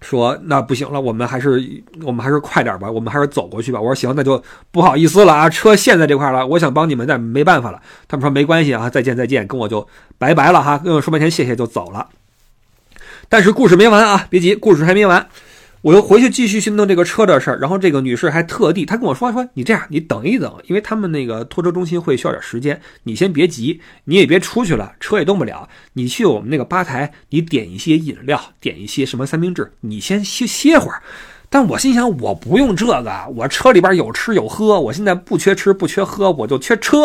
[0.00, 1.62] 说那不行了，我们还是
[2.02, 3.80] 我们还是快点吧，我们还是走过去吧。
[3.80, 7.80] 我说行，那就不好意思了啊，车陷在这块了，我想帮你们，但没办法了。
[8.08, 9.86] 他们说没关系啊，再见再见，跟我就
[10.18, 12.08] 拜拜了哈，跟我说半天谢谢就走了。
[13.28, 15.26] 但是故事没完啊，别急，故事还没完。
[15.82, 31.02] 我又回去继续去弄这个车的事儿，然后这个女士还特地，她跟我说说，你这样，你等一等，因为他们那个拖车中心会需要点时间，你先别急，你也别出去了，车也动不了，你去我们那个吧台，你点一些饮料，点一些什么三明治，你先歇歇会儿。
[31.48, 37.04] 但我心想，我不用这个，我车里边有吃有喝，我现在不缺吃不缺喝，我就缺车。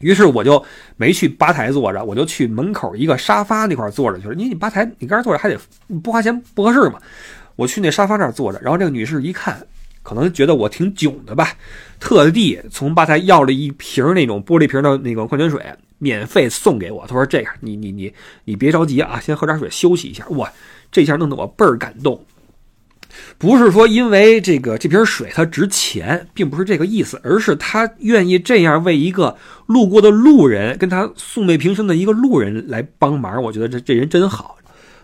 [0.00, 0.62] 于是我就
[0.96, 4.34] 没去吧台坐着，我就去门口一个沙发那块坐着去了。
[4.34, 5.58] 你你吧台你搁这坐着还得
[6.02, 6.98] 不花钱不合适嘛。
[7.56, 9.64] 我去那沙发那儿坐着，然后这个女士一看，
[10.02, 11.56] 可能觉得我挺囧的吧，
[11.98, 15.60] 特地从吧台要了一瓶那种玻璃瓶的那个矿泉水，
[15.98, 17.06] 免费送给我。
[17.06, 18.12] 她说：“这样，你你你
[18.44, 20.52] 你别着急啊，先喝点水休息一下。”哇，
[20.90, 22.24] 这下弄得我倍儿感动。
[23.38, 29.36] 不是说因为这个这瓶水它值钱，并不是这个意思，而是他愿意这样为一个
[29.66, 33.40] 路过的路人，跟他素昧平生的一个路人来帮忙。
[33.40, 34.56] 我觉得这这人真好，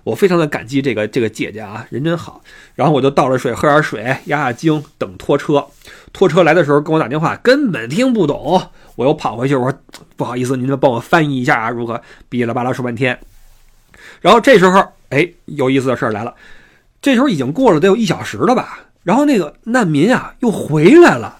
[0.04, 2.40] 我非常的感激这个这个姐姐啊，人真好。
[2.74, 5.66] 然后我就倒了水，喝点水，压压惊，等拖车。
[6.12, 8.60] 拖车来的时候跟我打电话，根本听不懂。
[8.96, 9.78] 我又跑回去，我说
[10.16, 11.70] 不好意思，您能帮我翻译一下啊？
[11.70, 12.00] 如何？
[12.28, 13.18] 哔啦吧啦说半天。
[14.20, 16.34] 然后这时候，哎，有意思的事儿来了。
[17.02, 18.80] 这时候已经过了得有一小时了吧？
[19.02, 21.38] 然后那个难民啊又回来了，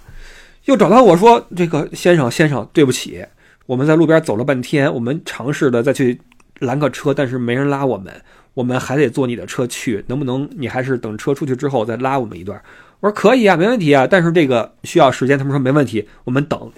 [0.64, 3.22] 又找到我说：“这个先生，先生，对不起，
[3.66, 6.18] 我们在路边走了半天，我们尝试的再去
[6.60, 8.10] 拦个车，但是没人拉我们，
[8.54, 12.60] 我们还得坐你的车去，能不能你还是等车出去之后再拉我们一段？”
[13.00, 16.70] 我说：“可以啊，没问题啊，但是这个需要时间。”他们说：“没问题，我们等。”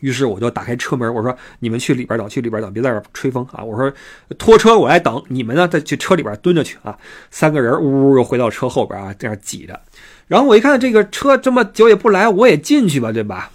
[0.00, 3.92] 于是我就打开车门，我说：“你们去里边等，去里边等，别在这吹风啊！”我说
[4.38, 6.96] ：“拖车我来等，你们呢再去车里边蹲着去啊！”
[7.32, 9.80] 三个人呜呜又回到车后边啊，这样挤着。
[10.28, 13.50] 然后我一看这个车这么久也不来，我也进去吧，对吧？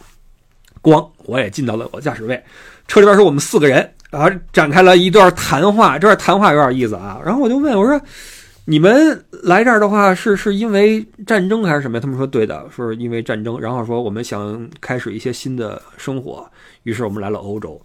[0.81, 2.43] 咣，我也进到了我驾驶位。
[2.89, 5.99] 车里边是我们四个人然后，展开了一段谈话。
[5.99, 7.19] 这段谈话有点意思啊。
[7.25, 7.99] 然后我就问我说。
[8.65, 12.01] 你们来这儿的话，是是因为战争还是什么呀？
[12.01, 13.59] 他们说对的，说是因为战争。
[13.59, 16.49] 然后说我们想开始一些新的生活，
[16.83, 17.77] 于是我们来了欧洲。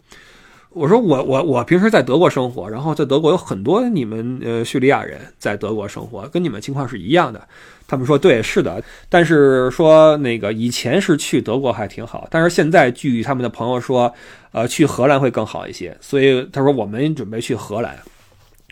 [0.71, 7.41] 我说我我我平时在德国生活，然后在德国有很多你们呃叙利亚人在德国生活，跟你们情况是一样的。
[7.87, 8.83] 他们说对，是的。
[9.09, 14.13] 但是说那个以前是去德国还挺好，但是现在据他们的朋友说，
[14.53, 15.97] 呃，去荷兰会更好一些。
[16.01, 17.99] 所以他说我们准备去荷兰。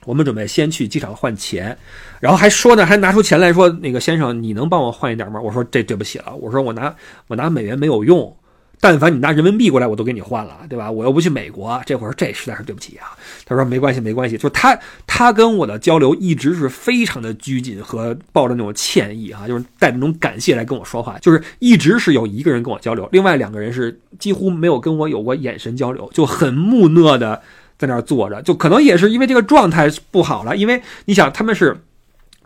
[0.04, 1.76] 我们准备先去机场换钱，
[2.20, 6.94] 然后还说呢，还拿出钱来说：“那个先生，你能帮我换一点吗？”我说：“这对不起了，我说我拿
[7.26, 8.36] 我拿美元没有用，
[8.80, 10.90] 但凡你拿人民币过来，我都给你换了，对吧？
[10.90, 27.42] 我又不去美国，这会儿这实在是对不起啊。”他说：“没关系，没关系。”就是他他跟我的交流一直是非常的拘谨和抱着那种歉意啊，就是带着那种感谢来跟我说话，就是一直是有一个人跟我交流，另外两个人是几乎没有跟我有过眼神交流，就很木讷的。
[27.78, 30.56] 在那儿坐着，就可能也是因为这个状态不好了。
[30.56, 31.76] 因为你想，他们是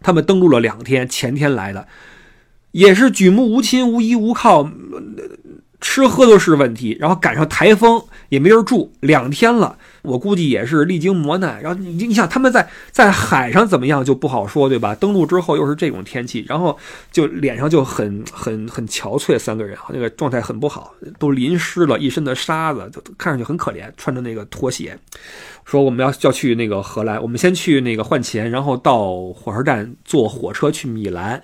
[0.03, 1.87] 他们登陆了两天，前天来的，
[2.73, 4.69] 也是举目无亲、无依无靠，
[5.81, 6.97] 吃喝都是问题。
[7.01, 9.77] 然后赶上台风，也没人住，两天了。
[10.03, 14.95] 我估计也是历经磨难，然后你你想他们在在海上怎么样就不好说，对吧？
[14.95, 16.77] 登陆之后又是这种天气，然后
[17.13, 24.99] 就脸上就很 很很憔悴，三个人那个状态很不好，都淋湿了，一身的沙子，就看上去很可怜，穿着那个拖鞋。
[25.67, 31.43] 说我们要要去那个荷兰，我们先去那个换钱，然后到火车站坐火车去米兰。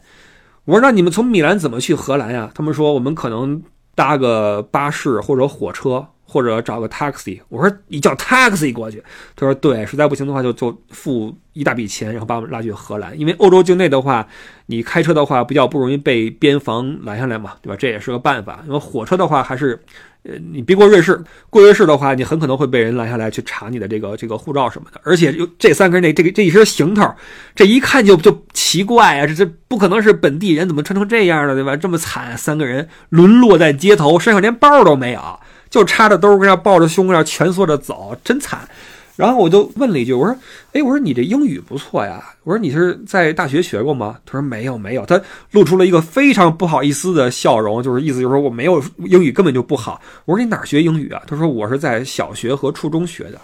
[0.64, 2.50] 我说那你们从米兰怎么去荷兰呀？
[2.54, 3.62] 他们说我们可能
[3.96, 6.06] 搭个巴士或者火车。
[6.36, 9.02] 或者找个 taxi，我说你叫 taxi 过去，
[9.34, 13.18] 他说对，实在不行的话就就付一大笔钱，然后把我们拉去荷兰。
[13.18, 14.28] 因为欧洲境内的话，
[14.66, 17.76] 你开车的话比较不容易被边防拦下来嘛，对吧？
[17.78, 18.62] 这也是个办法。
[18.66, 19.82] 因为火车的话还是，
[20.24, 21.18] 呃，你别过瑞士，
[21.48, 25.00] 过瑞士的话，你很可能会被人拦下来去查你的这个这个护照什么的。
[25.04, 27.10] 而且又这三个人那这个这一身行头，
[27.54, 31.74] 这一看就就奇怪啊，这这不可能是本地人，怎么穿成这样的，对吧？
[31.74, 35.40] 这么惨，三个人沦落在街头，身上连包都没有。
[35.70, 38.68] 就插着兜跟那抱着胸那蜷缩着走，真惨。
[39.16, 40.36] 然后我就问了一句，我说
[40.74, 45.18] ：“哎，我说你这英语不错呀，我说你是在大学学过吗？”他说：“没有，没有。”他
[45.52, 50.02] 露出了一个非常不好意思的笑容，就是意思就是说我没有英语根本就不好。
[50.26, 53.40] 我说：“你哪学英语啊？”他说：“我是在小学和初中学的。”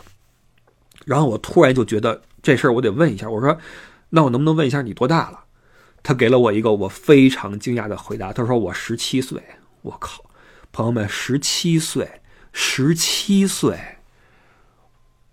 [1.06, 3.56] 然后我突然就觉得这事儿我得问一下，我说
[4.10, 5.40] ：“那我能不能问一下你多大了？”
[6.04, 9.40] 他给了我一个我非常惊讶的回答，他说：“我十七岁。”
[9.80, 10.22] 我靠，
[10.72, 12.08] 朋友们，十七岁。
[12.54, 13.78] 十七岁，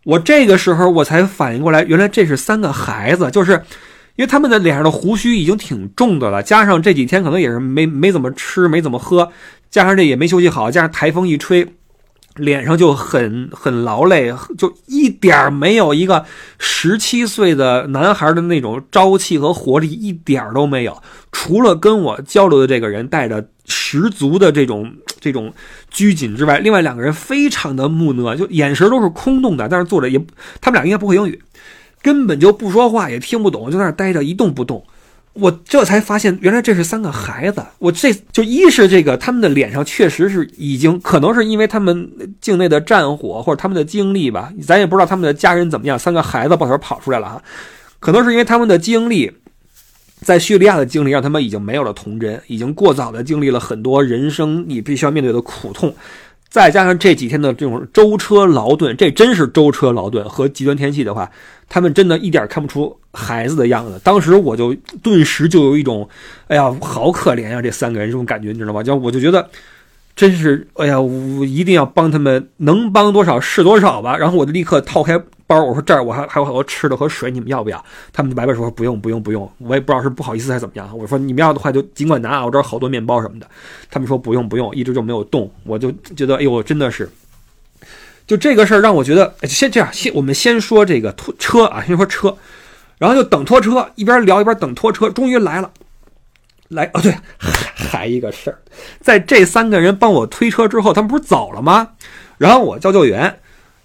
[0.05, 3.61] 我这个时候我才反应过来，原来这是三个孩子，就是
[4.15, 9.33] 因为他们的脸上的胡须已经挺重的了，加上这几天可能也是没没怎么吃，没怎么喝，
[9.69, 11.67] 加上这也没休息好，加上台风一吹，
[12.35, 16.25] 脸上就很很劳累，就一点没有一个
[16.57, 21.03] 十七岁的男孩的那种朝气和活力，一点都没有。
[21.33, 24.91] 除了跟我交流的这个人带着十足的这种。
[25.21, 25.53] 这种
[25.91, 29.67] 拘谨之外，另外两个人非常的木讷，就眼神都是空洞的。
[29.67, 30.17] 但是坐着也，
[30.61, 31.37] 他们俩应该不会英语，
[32.01, 34.81] 根本就不说话，也听不懂，就在那待着一动不动。
[35.33, 37.61] 我这才发现，原来这是三个孩子。
[37.79, 45.99] 我这就一是这个，他们的脸上确实是已经，可能是因为他们境内的战火或者他们的经历吧，咱也不知道他们的家人怎么样。
[45.99, 47.43] 三个孩子抱头跑出来了哈，
[47.99, 49.29] 可能是因为他们的经历。
[50.21, 55.95] 在叙利亚的经历让他们已经没有了童真，已经过早的经历了很多人生你必须要面对的苦痛，
[56.49, 61.29] 再加上这几天的这种舟车劳顿，这真是舟车劳顿和极端天气的话，
[61.67, 63.99] 他们真的一点看不出孩子的样子。
[64.03, 66.07] 当时我就顿时就有一种，
[66.47, 68.83] 哎呀，好可怜呀，这三个人这种感觉，你知道吗？
[68.83, 69.49] 就我就觉得，
[70.19, 74.17] 真是，哎呀，我一定要帮他们，能帮多少是多少吧。
[74.17, 75.17] 然后我就立刻掏开。
[75.47, 77.81] 包，我说这儿我还还有好多吃的和水，你们要不要？
[78.11, 80.89] 他们白白说不用不用不用，我也不知道是不好意思还是怎么样。
[80.93, 83.47] 我说你们要的话就尽管拿啊，我这儿好多面包什么的。
[83.89, 85.49] 他们说不用不用，一直就没有动。
[85.63, 87.09] 我就觉得哎呦，真的是，
[88.27, 92.35] 就这个事儿让我觉得，先这样，先我们先说这个拖车啊，先说车，
[92.97, 95.71] 然后就等拖车，一边聊一边等拖车，终于来了。
[96.69, 98.57] 来哦对，还一个事儿，
[99.01, 101.89] 在这三个人帮我推车之后，他们不是走了吗？
[102.37, 103.39] 然后我叫救援。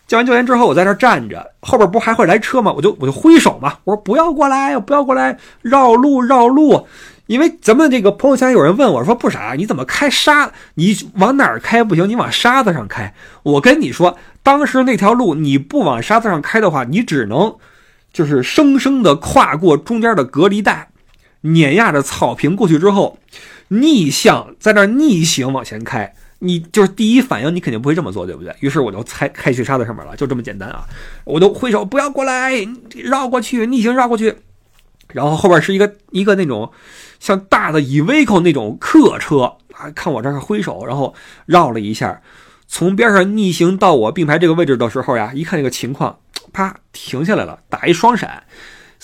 [0.06, 2.70] 叫完救援之后，我在那站着，后边不还会来车吗？
[2.70, 6.86] 我就我就挥手嘛，我说不要过来，不要过来，绕路绕路。
[7.26, 10.50] 因为咱们这个朋友圈有人问我说不傻，你怎么开沙？
[10.74, 12.06] 你往哪儿开不行？
[12.06, 13.14] 你往沙子上开。
[13.44, 17.56] 我跟你说，当时那条路你不往沙子上开的话，你只能
[18.12, 20.90] 就是生生的跨过中间的隔离带，
[21.44, 23.18] 碾压着草坪过去之后，
[23.68, 26.14] 逆向在那逆行往前开。
[26.40, 28.54] 你就是第一反应，你肯定不会这么做，对不对？
[28.60, 30.84] 于是我就开开去沙子上面了，就这么简单啊！
[31.24, 32.52] 我就挥手，不要过来，
[32.94, 34.34] 绕过去，逆行绕过去。
[35.08, 36.70] 然后后边是一个一个那种
[37.18, 41.14] 像大的 Evico 那种客车啊，看我这儿挥手，然后
[41.46, 42.20] 绕了一下，
[42.66, 46.18] 从边上逆行到我并排这个位置的时候呀，一看这个情况，
[46.52, 48.42] 啪停下来了，打一双闪，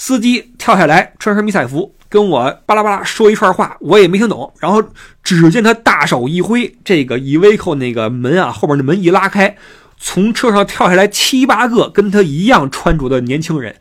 [0.01, 1.95] 司机跳下来，穿身迷彩服。
[2.09, 4.51] 跟我巴拉巴拉说一串话，我也没听懂。
[4.59, 4.83] 然后
[5.23, 9.55] 只见他大手一挥，这个 e v c o 那个门啊，后边的门一拉开，
[9.99, 13.77] 从车上跳下来七八个跟他一样穿着的年轻人。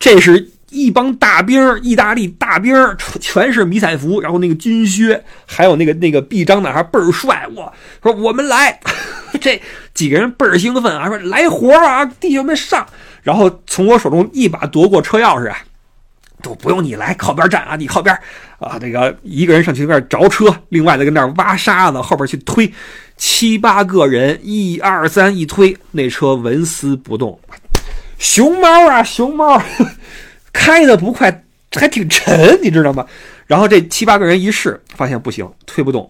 [0.00, 2.74] 这是一帮大兵，意大利大兵，
[3.20, 7.46] 全是迷彩服，然后那个军靴，还有那个那个臂章的，还倍儿帅。
[7.54, 8.80] 我说我们来，
[9.40, 9.62] 这
[9.94, 12.84] 几个人倍儿兴奋啊，说来活啊，弟兄们上。
[13.22, 15.58] 然后从我手中一把夺过车钥匙啊。
[16.42, 17.76] 都不用你来靠边站啊！
[17.76, 18.18] 你靠边
[18.58, 18.78] 啊！
[18.80, 22.72] 那个一个人上去那边着车，另外的跟那挖沙子，后边去推，
[23.18, 27.38] 七八个人，一二三一推，那车纹丝不动。
[28.18, 29.62] 熊猫啊，熊猫，
[30.50, 33.04] 开的不快，还挺沉，你知道吗？
[33.46, 36.08] 然后这七八个人一试，发现不行，推不动，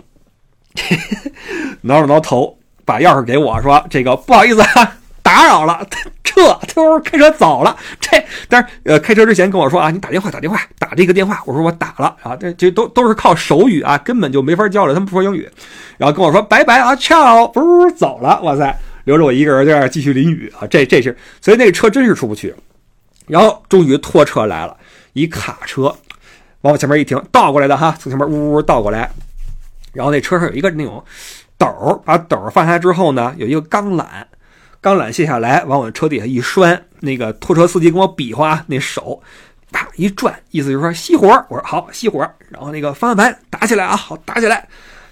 [1.82, 5.86] 挠了挠头，把钥匙给我说：“这个不好意思啊。”打扰了，
[6.24, 7.76] 撤，他开车走了。
[8.00, 11.42] 这，但是呃，开车之前跟我说啊，你打电话，打电话，打这个电话。
[11.46, 15.48] 我说我打了啊，这这都都是靠手语啊，根本就没法交流，他们不说英语。
[15.98, 18.40] 然后跟我说拜拜啊，翘，不走了。
[18.42, 20.66] 哇塞，留着我一个人在这继续淋雨啊。
[20.66, 22.54] 这这是，所以那个车真是出不去。
[23.26, 24.76] 然后终于拖车来了，
[25.12, 25.94] 一卡车
[26.62, 29.10] 往我前面一停，倒过来的哈，从前面呜呜倒过来。
[29.92, 31.04] 然后那车上有一个那种
[31.58, 34.04] 斗，把斗放下之后呢，有一个钢缆。
[34.80, 39.22] 钢缆卸下来，往我车底下一拴，那个拖车司机跟我比划，那手
[39.70, 41.28] 啪一转，意思就是说熄火。
[41.50, 42.18] 我说好，熄火。
[42.48, 44.66] 然后那个方向盘打起来啊，好打起来。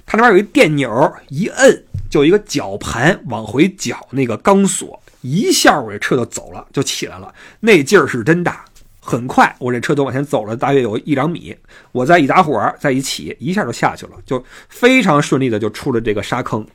[0.07, 7.31] 他那边有一电钮，一摁就一个绞盘往回绞那个钢索，一下我这车就走了，就起来了。
[7.61, 8.65] 那劲儿是真大，
[9.01, 11.55] 很快我这车就往前走了大约有一两米。
[11.93, 16.67] 我再一打火，再一起，一下就下去了，就非常顺利的就出了这个沙坑。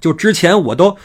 [0.00, 0.96] 就之前我都。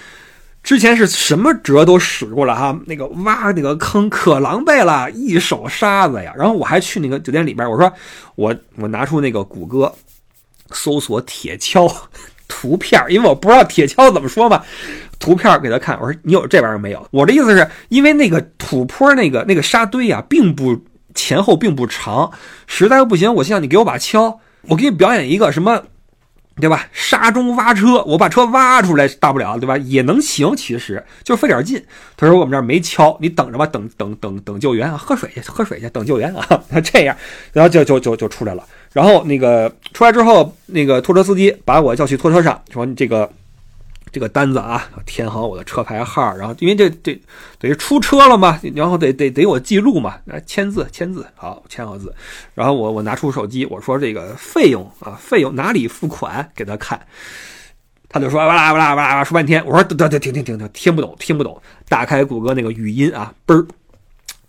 [0.63, 6.31] 之前是什么辙都使过了哈，那个挖那个坑可狼狈了，一手沙子呀。
[6.37, 7.91] 然后我还去那个酒店里边，我说
[8.35, 9.91] 我我拿出那个谷歌
[10.71, 11.91] 搜索铁锹
[12.47, 14.61] 图片，因为我不知道铁锹怎么说嘛，
[15.19, 15.99] 图片给他看。
[15.99, 17.07] 我说你有这玩意儿没有？
[17.11, 20.79] 我的意思是因为那个土坡那个那个沙堆啊，并不
[21.15, 22.31] 前后并不长，
[22.67, 25.83] 实在不行，我希望你给我把锹，我给你表演一个什么。
[26.59, 26.87] 对吧？
[26.91, 29.77] 沙中挖车，我把车挖出来，大不了，对吧？
[29.77, 31.83] 也能行，其实就费点劲。
[32.17, 36.45] 他说我们这儿没敲，你等着吧，等等等等救援啊，喝水去，喝水去，等救援啊。
[36.69, 37.15] 他 这样，
[37.53, 38.63] 然后就就就就出来了。
[38.91, 43.31] 然后那个出来之后，那个拖车司机把我叫去拖车上，说你这个。
[44.11, 47.17] 这个单子啊，填好我的车牌号，然后因为这这
[47.57, 52.13] 等于出车了嘛，然后得得得我记录嘛，来签字签字，好签好字，
[52.53, 56.99] 然后我我拿出手机，我说这个费用啊，费用哪里付款给他看，
[58.09, 63.65] 他就说哇啦哇啦哇啦说半天，我说得得停停停停，听不懂听不懂，打开谷歌那个语音啊，嘣儿，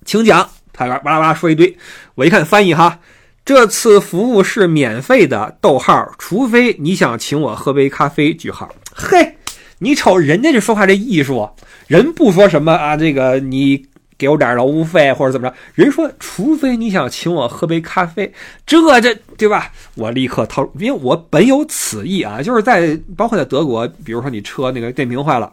[0.05, 1.79] 请讲，他哇啦哇啦说一堆，
[2.17, 2.99] 我一看翻译哈，
[3.45, 9.37] 这次服务是免费的，逗号，除非你想请我喝杯咖啡，句号，嘿。
[9.83, 11.51] 你瞅人家这说话这艺术，
[11.89, 13.85] 人不说什么啊，这个你
[14.17, 15.55] 给我点劳务费或者怎么着。
[15.75, 18.33] 人说，除非你想请我喝杯咖啡，
[18.65, 19.73] 这这对吧？
[19.97, 25.53] 我立刻掏，因为我本有此意啊，就是在包括在德国，比如说你车那个电瓶坏了，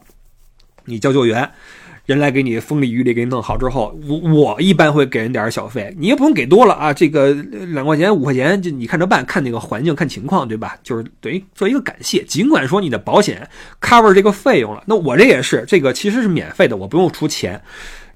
[0.84, 1.50] 你叫救援。
[2.10, 10.76] 人来给你风里雨里给你弄好之后，我我一般会给人点小费，你也不用给多了啊，这个两块钱五块钱就你看着办，看那个环境看情况，对吧？
[10.82, 12.24] 就是等于做一个感谢。
[12.24, 13.48] 尽管说你的保险
[13.80, 17.62] cover 这个费用了，那我这也是这个其实是免费的，我不用出钱。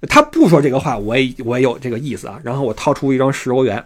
[0.08, 2.38] 他不说这个话，我也我也有这个意思啊。
[2.42, 3.82] 然后我掏出一张十欧元，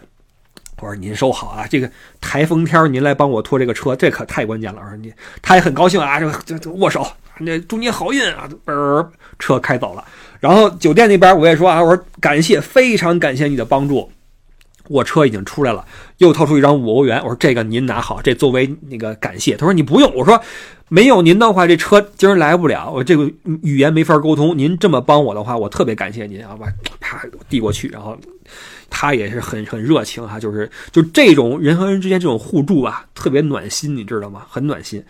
[0.81, 1.89] 我说您收好啊，这个
[2.21, 4.81] 台风天您来帮我拖这个车，这可太关键了。
[4.83, 7.05] 我说你他也很高兴啊，这这握手。
[7.41, 8.49] 那祝你好运啊！
[8.65, 9.07] 嘣，
[9.37, 10.03] 车开走了。
[10.41, 14.11] 然后酒店那边我也说啊，我说感谢，非常感谢你的帮助。
[14.89, 15.85] 我车已经出来了，
[16.17, 19.55] 又掏出一张五欧元，我说这个您拿好，这作为那个感谢。
[19.55, 20.41] 他说你不用，我说
[20.89, 24.57] 没有您的话，这车今儿来不了，我这个语言没法沟通。
[24.57, 26.57] 您这么帮我的话，我特别感谢您啊！
[26.99, 28.17] 啪递过去，然后
[28.89, 34.45] 他也是很很热情哈，就是就这种人和人之间这种互助啊，特别暖心，你知道吗？
[34.49, 35.03] 很暖心。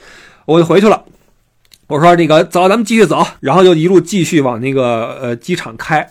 [0.45, 1.03] 我就回去了。
[1.87, 6.07] 我说：“那个走，咱们继续走。”然后就一路继续往那个呃机场开。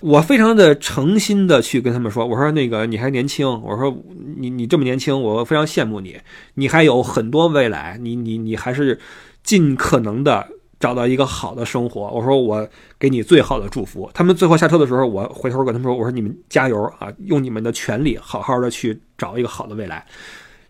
[0.00, 3.96] 我非常的诚心的去跟他们说：“我说那个你还年轻，我说
[4.36, 6.18] 你你这么年轻，我非常羡慕你，
[6.56, 9.00] 你还有很多未来，你你你还是
[9.42, 10.46] 尽可能的
[10.82, 12.68] 找到一个好的生活。”我说：“我
[12.98, 20.04] 给你最好的祝福。”他们最后下车的时候，我回头跟他们说：“我说你们加油啊，用你们的全力，好好的去找一个好的未来。”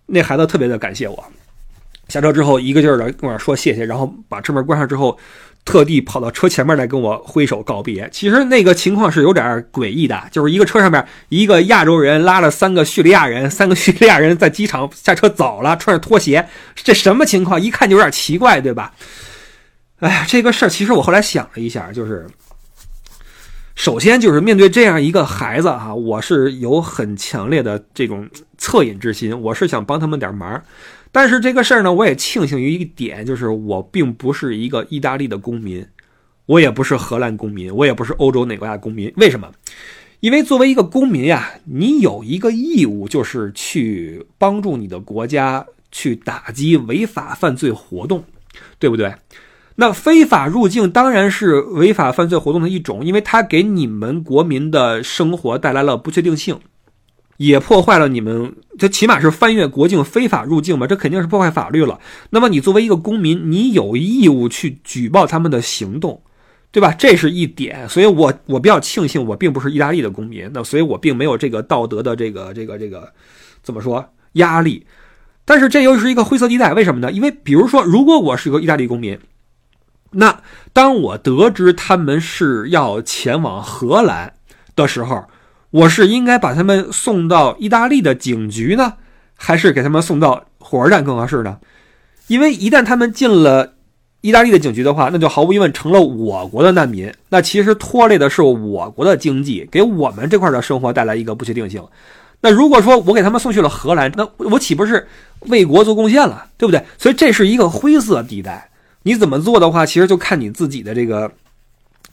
[0.06, 1.24] 那孩子特别的感谢我。
[2.08, 5.16] 下车之后，一个劲儿的跟我说谢谢，然后把车门关上之后，
[5.64, 8.06] 特地跑到车前面来跟我挥手告别。
[8.12, 17.58] 其实那个情况是有点诡异的，就是一个车上面一个亚洲人拉了三个叙利亚人，三个叙利亚人在机场下车走了，穿着拖鞋，这什么情况？
[17.58, 18.92] 一看就有点奇怪，对吧？
[20.02, 22.26] 哎呀，这个事儿其实我后来想了一下，就是
[23.76, 28.28] 首先就是面对这样一个孩子哈，我是有很强烈的这种
[28.58, 30.60] 恻隐之心，我是想帮他们点忙。
[31.12, 35.86] 但是这个事儿呢，我也庆幸于一点，就是我并不是一个意大利的公民，
[36.46, 39.12] 我也不是荷兰公民，我也不是欧洲哪国家公民。
[39.18, 39.48] 为什么？
[40.18, 48.24] 因为作为一个公民呀，你有一个义务，就是去帮助你的国家去打击违法犯罪活动，
[48.80, 49.14] 对不对？
[49.76, 56.58] 那非法入境当然是违法犯罪活动的一种，因为它给你们国民的生活带来了不确定性。
[57.38, 60.86] 也破坏了你们，这起码是翻越国境非法入境嘛？
[60.86, 61.98] 这肯定是破坏法律了。
[62.30, 66.22] 那么你作为一个公民，你有义务去举报他们的行动，
[66.70, 66.94] 对吧？
[66.96, 67.88] 这是一点。
[67.88, 73.10] 所以我我比较庆幸，我并不是意大利的公民，那所以我并没有这个道德的这个这个这个
[73.62, 74.04] 怎么说
[74.34, 74.86] 压力。
[75.44, 77.10] 但是这又是一个灰色地带，为什么呢？
[77.10, 79.18] 因为比如说，如果我是一个意大利公民，
[80.12, 80.40] 那
[80.72, 84.32] 当我得知他们是要前往荷兰
[84.76, 85.24] 的时候。
[85.72, 88.92] 我是应该把他们送到意大利的警局呢，
[89.34, 91.56] 还是给他们送到火车站更合适呢？
[92.26, 93.72] 因为一旦他们进了
[94.20, 97.10] 意大利的警局的话，那就毫无疑问成了我国的难民。
[97.30, 101.82] 那其实拖累的是我国的经济，给我们这块的生活带来一个不确定性。
[102.42, 105.08] 那如果说我给他们送去了荷兰，那我岂不是
[105.46, 106.84] 为国做贡献了，对不对？
[106.98, 108.68] 所以这是一个灰色地带。
[109.02, 111.30] 你怎么做的话，其实就看你自己的这个。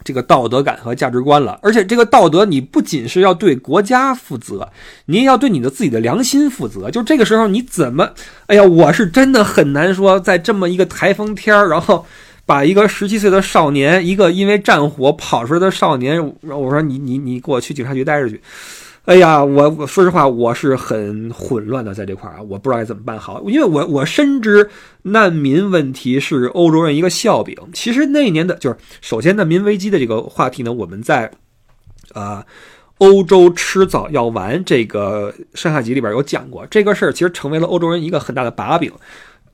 [0.02, 4.72] 这个道德感和价值观了，而且这个道德你不仅是要对国家负责，
[5.08, 6.90] 你也要对你的自己的良心负责。
[6.90, 8.10] 就这个时候你怎么，
[8.46, 12.06] 哎呀，我是真的很难说，在这么一个台风天，然后
[12.46, 18.42] 把一个十七岁的少年，一个因为战火跑出来的少年，我说你你你给我去警察局待着去。
[19.06, 24.70] 哎呀，我我说实话，我是很混乱的，在这块儿啊，我不知道该怎么办好，因为我我深知
[25.02, 27.58] 难民问题是欧洲人一个笑柄。
[27.74, 31.32] 其实那一年的就是首先难民危机的这个话题呢，我们在
[32.14, 32.46] 啊
[33.00, 38.92] 欧洲吃早药丸这个上下集里边有讲过这个事儿，其实成为了欧洲人一个很大的把柄，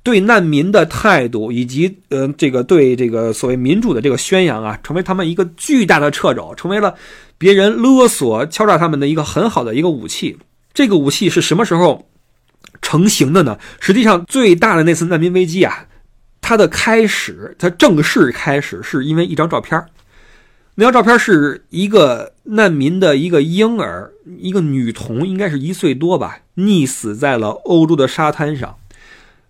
[0.06, 6.96] 对难民的态度以及呃这个对这个所谓民主的这个宣扬啊，成为他们一个巨大的掣肘，成为了。
[7.38, 10.38] 别人勒索、敲诈他们的一个很好的一个武器，
[10.74, 12.08] 这个武器是什么时候
[12.82, 13.60] 成型的呢？
[13.82, 15.86] 实际上，最大的那次难民危机啊，
[16.40, 19.84] 它的开始，它正式开始是因为一张照片
[20.76, 28.78] 那张照片是一个难民的一个婴儿，一个女童，应该是一岁多吧，溺死在了欧洲的沙滩上。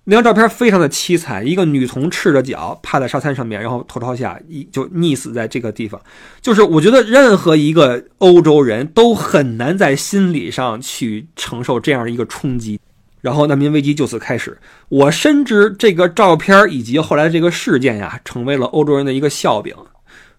[0.06, 6.00] 那张照片非常的凄惨，一个女童赤着脚趴在沙滩上面，然后头朝下一就溺死在这个地方。
[6.42, 12.80] 就是我觉得任何一个欧洲人都很难在心理上去承受这样的一个冲击。
[13.22, 14.56] 然后难民危机就此开始。
[14.88, 19.76] 我深知这个照片以及后来这个事件呀，成为了欧洲人的一个笑柄。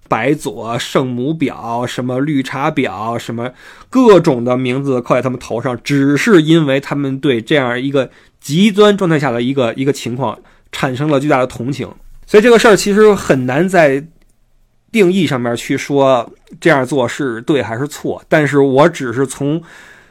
[0.09, 3.51] 白左、圣母婊、什么绿茶婊、什么
[3.91, 8.09] 各种的名字扣在他们头上，只是因为他们对这样一个
[8.47, 10.39] 极端状态下的一个一个情况
[10.71, 11.93] 产生了巨大的同情。
[12.27, 14.01] 所以这个事儿其实很难在
[14.93, 18.23] 定义上面去说这样做是对还是错。
[18.29, 19.61] 但是我只是从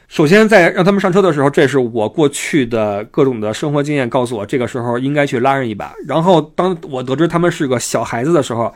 [0.10, 5.94] 首先在让他们上车的时候，这是我过去的各种的生活经验告诉我，这个时候应该去拉人一把。
[6.06, 8.70] 然后当我得知他们是个小孩子的时候，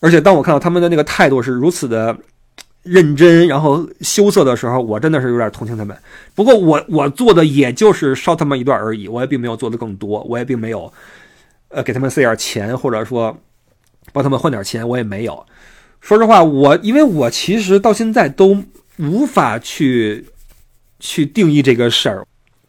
[0.00, 2.16] 而且当我看到他们的那个态度是如此的
[2.82, 5.96] 认真，然后羞涩的时候，我真的是有点同情他们。
[6.34, 10.92] 不过我我做的也就是烧他们一段而已，我也并没有做的更多，我也并没有。
[11.68, 13.34] 呃，给他们塞点钱，或者说
[14.12, 15.46] 帮他们换点钱，我也没有。
[16.02, 18.62] 说实话，我因为我其实到现在都
[18.98, 20.26] 无法去
[21.00, 22.26] 去定义这个事儿，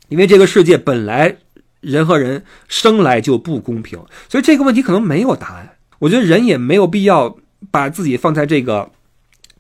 [0.08, 1.36] 因为这个世界本来
[1.82, 4.00] 人和人生来就不公平，
[4.30, 5.70] 所以这个问题可能没有答案。
[6.00, 7.36] 我觉得人也没有必要
[7.72, 8.90] 把自己放在这个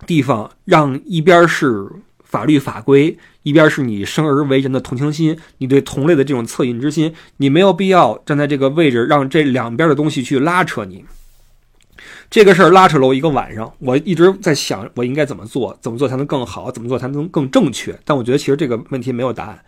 [0.04, 1.88] 地方，让一边是。
[2.34, 11.06] 法律法规一边是你生而为人的同情心，你对同类的这种恻隐之心，你没有必要站在这个位置，让这两边的东西去拉扯你。
[12.32, 17.95] 这个事儿拉扯了我一个晚上，我一直在想我应该怎么做，怎么做才能更好，怎么做才能更正确。
[18.04, 19.64] 但我觉得其实这个问题没有答案。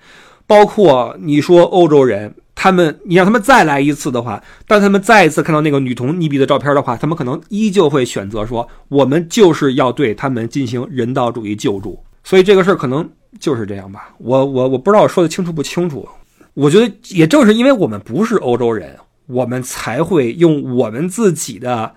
[0.48, 12.02] 包括你说欧洲人，他们你让他们再来一次的话，当他们再一次看到那个女童溺毙的照片的话，他们可能依旧会选择说，我们就是要对他们进行人道主义救助。
[12.24, 13.08] 所以这个事儿可能
[13.40, 16.08] 就是这样吧，我我我不知道我说的清楚不清楚。
[16.54, 18.98] 我觉得也正是因为我们不是欧洲人，
[19.28, 21.94] 我们才会用我们自己的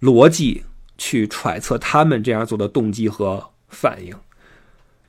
[0.00, 0.62] 逻辑
[0.96, 4.14] 去揣测他们这样做的动机和反应。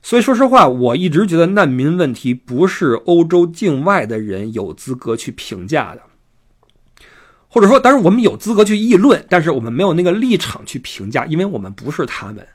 [0.06, 6.02] 所以说实话，我一直觉得难民问题不是欧洲境外的人有资格去评价的，
[7.48, 12.46] 或者说，当然我们有资格去议论，但是我们没有那个立场去评价，因为我们不是他们。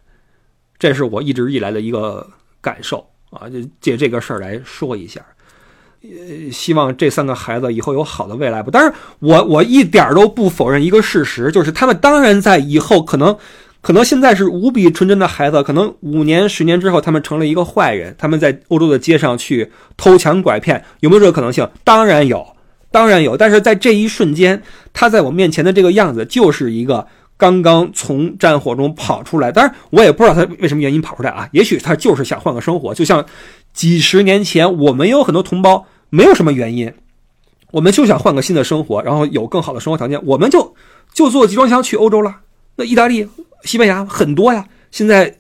[0.80, 2.26] 这是我一直以来的一个
[2.62, 5.20] 感受啊，就借这个事儿来说一下，
[6.04, 8.70] 呃，希望这三个孩子以后有好的未来吧。
[8.72, 13.38] 但是我我一点都不否认一个事实，就是他们当然在以后可能，
[13.82, 21.68] 可能现在是无比纯真的孩子，可能五年、十年之后他们成了一个坏人，他们在欧洲的街上去偷抢拐骗，有没有这个可能性？
[21.84, 22.46] 当然有，
[22.92, 23.36] 当然有。
[23.36, 24.62] 但是在这一瞬间，
[24.94, 27.08] 他在我面前的这个样子就是一个。
[27.38, 31.50] 刚刚从战火中跑出来，当然我也不知道他为什么原因跑出来啊。
[31.54, 33.26] 也许他就是想换个生活，就像
[33.74, 36.94] 几十年前我们有很多同胞没有什么原因，
[37.72, 40.76] 我们就想换个新的生活，然后有更好的生活条件，我们就
[41.16, 42.32] 就坐集装箱去欧洲了。
[42.76, 43.28] 那意大利、
[43.64, 45.36] 西班牙很多呀，现在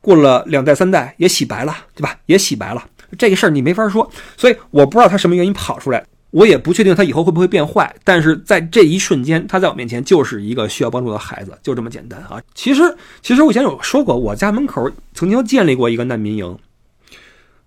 [0.00, 2.18] 过了两代三代也洗白了，对吧？
[2.26, 2.84] 也洗白了，
[3.18, 6.04] 这个事儿你没法说，所以我不知道他什么原因跑出来。
[6.32, 12.42] 我也不确定他以后会不会变坏，但是在这一瞬间，他在我面前就是一个需要帮助的孩子，就这么简单啊！
[12.54, 12.82] 其实，
[13.22, 16.58] 其实我以前有说过，我家门口曾经建立过一个难民营。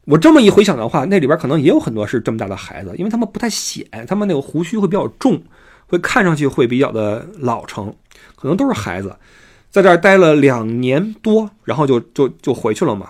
[0.05, 5.41] 我这么一回想的话，那里边可能也有很多是这么大的孩子，因为他们不太显，他们那个胡须会比较重，
[5.87, 7.91] 会看上去会比较的老成，
[8.35, 9.15] 可能都是孩子，
[9.69, 13.09] 在这儿待了两年多，然后就就就回去了嘛。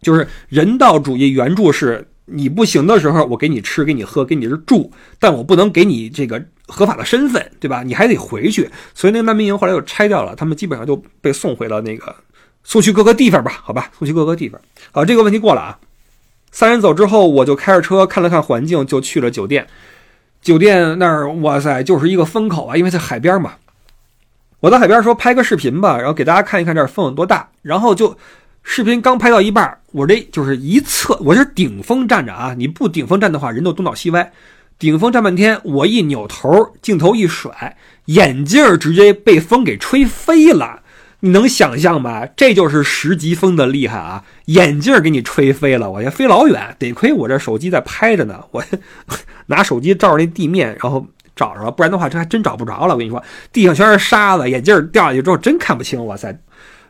[0.00, 2.08] 就是人道主义援助是。
[2.26, 7.82] 你不行的时候，我给你吃，给你喝，给你这住，但我不能给你这个合法的身份，对吧？
[7.82, 8.70] 你还得回去。
[8.94, 12.14] 所以那个难民营后来又拆掉了，他们基本上就被送回了那个
[12.62, 14.58] 送去各个地方吧，好吧， 送去各个地方。
[14.92, 15.78] 好，这个问题过了啊。
[16.52, 19.66] 三人走之后，我就开着车看了看环境，就去了酒店。
[20.40, 23.54] 酒店那儿，哇塞，就是一个风口啊，因为在海边嘛。
[24.62, 28.16] 我在海边说拍个视频吧，然后给大家看一看这儿风有多大，然后就。
[28.64, 32.54] 视频刚拍到一半，我这就是一侧，我是顶风站着啊！
[32.56, 34.30] 你不顶风站的话，人都东倒西歪。
[34.78, 40.82] 顶风站半天，我一扭头，镜头一甩，眼镜直接被风给吹飞了。
[41.18, 42.24] 你能想象吧？
[42.36, 44.22] 这就是十级风的厉害啊！
[44.44, 46.76] 眼镜给你吹飞了，我要飞老远。
[46.78, 48.62] 得亏我这手机在拍着呢，我
[49.46, 51.04] 拿手机照着那地面，然后
[51.42, 52.94] 找着了，不然的话这还真找不着了。
[52.94, 53.20] 我跟你说，
[53.52, 56.06] 地上全是沙子，眼镜掉下去之后真看不清。
[56.06, 56.38] 哇塞！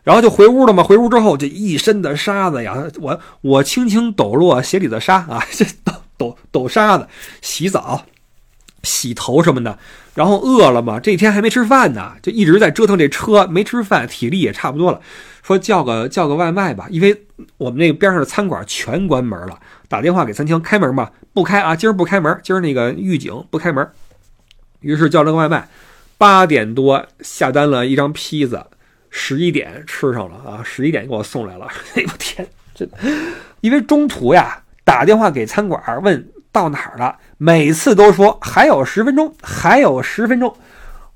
[0.05, 7.07] 然后就回屋了嘛，回屋之后这一身的沙子呀，我我轻轻抖落鞋里的沙啊， 这抖抖抖沙子，
[7.41, 8.05] 洗澡、
[8.83, 9.79] 洗头什么的。
[10.15, 15.01] 然后饿了嘛，这天还没吃饭呢，就一直在折腾这车，没吃饭，体力也差不多了，
[15.43, 17.25] 说叫个叫个外卖吧，因为
[17.57, 23.89] 我们那个边上的餐馆全关门了，打电话给餐厅开门嘛，不开啊，今儿不开门，今儿那个预警不开门。
[24.83, 25.67] 于是叫了个外卖，
[26.19, 28.67] 八点多下单了一张披萨。
[29.15, 30.63] 十一点吃上了啊！
[30.65, 31.67] 十一点给我送来了。
[31.95, 32.97] 哎呦天，真的，
[33.61, 40.57] 因为中途呀打电话给餐馆问到哪儿了，每次都说还有十分钟，还有十分钟。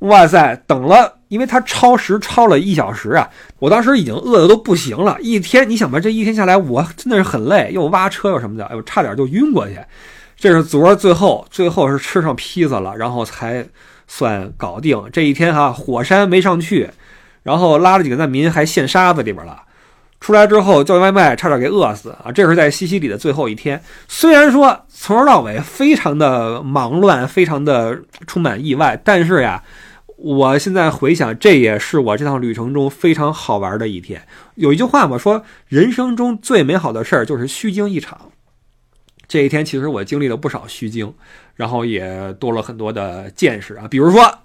[0.00, 5.16] 哇塞，等了因为他超时超了一小时啊，我当时已经饿的都不行了。
[5.22, 9.80] 一天，你想吧，这一天下来，我真的是很累，又挖车又什么的，哎呦，差点就晕过去。
[10.36, 13.66] 这是昨儿最后，最后是吃上披萨了，然后才
[14.06, 15.02] 算搞定。
[15.12, 16.90] 这一天哈，火山没上去，
[17.42, 19.62] 然后拉了几个难民还陷沙子里边了。
[20.18, 22.32] 出来之后叫外卖，差点给饿死啊！
[22.32, 29.62] 这是在西西里的最后一天，虽然说从头到尾非常的忙乱，非常的充满意外，但是呀，
[30.16, 34.26] 我现在回想，这也是我这趟旅程中非常好玩的一天。
[34.54, 38.32] 有一句话嘛，说人生中最美好的事儿就是虚惊一场。
[39.28, 41.12] 这一天，其实我经历了不少虚惊，
[41.54, 43.86] 然后也多了很多的见识啊。
[43.88, 44.38] 比如说，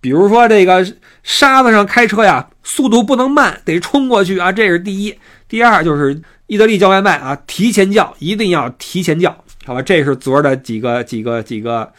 [0.00, 0.86] 比如说这个
[1.22, 5.14] 沙子上开车呀，速度不能慢，得冲过去啊，这是第一。
[5.48, 9.30] 第二就是意大利叫外卖啊，提前叫，一定要提前叫，
[9.64, 9.80] 好吧？
[9.80, 11.92] 这是昨儿的几个几个几个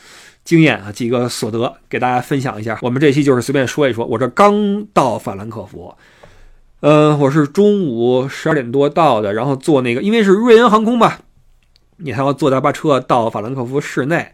[0.43, 2.77] 经验啊，几个所得，给大家分享一下。
[2.81, 4.05] 我们这期就是随便说一说。
[4.05, 5.95] 我这刚到法兰克福，
[6.81, 11.19] 呃，我是中午十二点多到的，然后坐那个，因为是瑞安航空吧。
[11.97, 14.31] 你还要坐大巴车到法兰克福市内，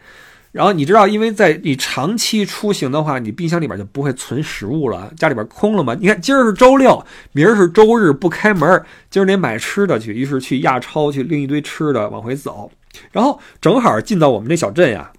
[0.51, 5.95] 然后你知道，因为在你长期出行的话，你冰箱里边就不会存食物了，家里边空了嘛。
[5.99, 12.71] 你看，今儿是周六，明儿是周日，不开门，今儿得买吃的去，于是去亚超去拎一堆吃的往回走，
[13.11, 15.11] 然后正好进到我们这小镇呀。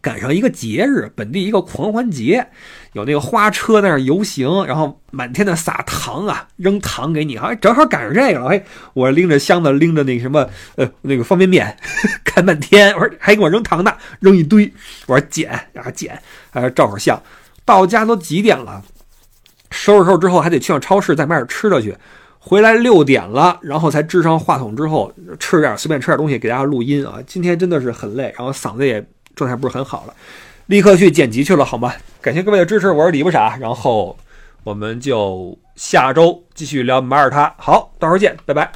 [0.00, 2.48] 赶上一个节日，本地一个狂欢节，
[2.94, 8.46] 有那个花车在那儿游行，然后满天的撒糖啊，扔糖给你，哎，正好赶上这个了。
[8.46, 8.64] 哎，
[8.94, 11.76] 我拎着箱子，拎着那个什么，呃，那个方便面，
[12.24, 14.72] 看半天，我说还给我扔糖呢，扔一堆，
[15.06, 16.16] 我说捡，然后捡，
[16.52, 17.20] 还照会儿相。
[17.64, 18.80] 到家都几点了？
[19.72, 21.96] 收拾收拾之后，还得去趟超市再买点吃的去。
[22.38, 27.14] 回来六点了，然后才支上话筒之后，吃点随便吃点东西给大家录音啊。
[27.26, 29.04] 今天真的是很累，然后嗓子也。
[29.36, 30.14] 状态不是很好了，
[30.66, 31.92] 立刻去剪辑去了，好吗？
[32.20, 34.16] 感谢各位的支持，我是李不傻，然后
[34.62, 38.72] 我们就下周继续聊马耳他，好，到时候见，拜拜。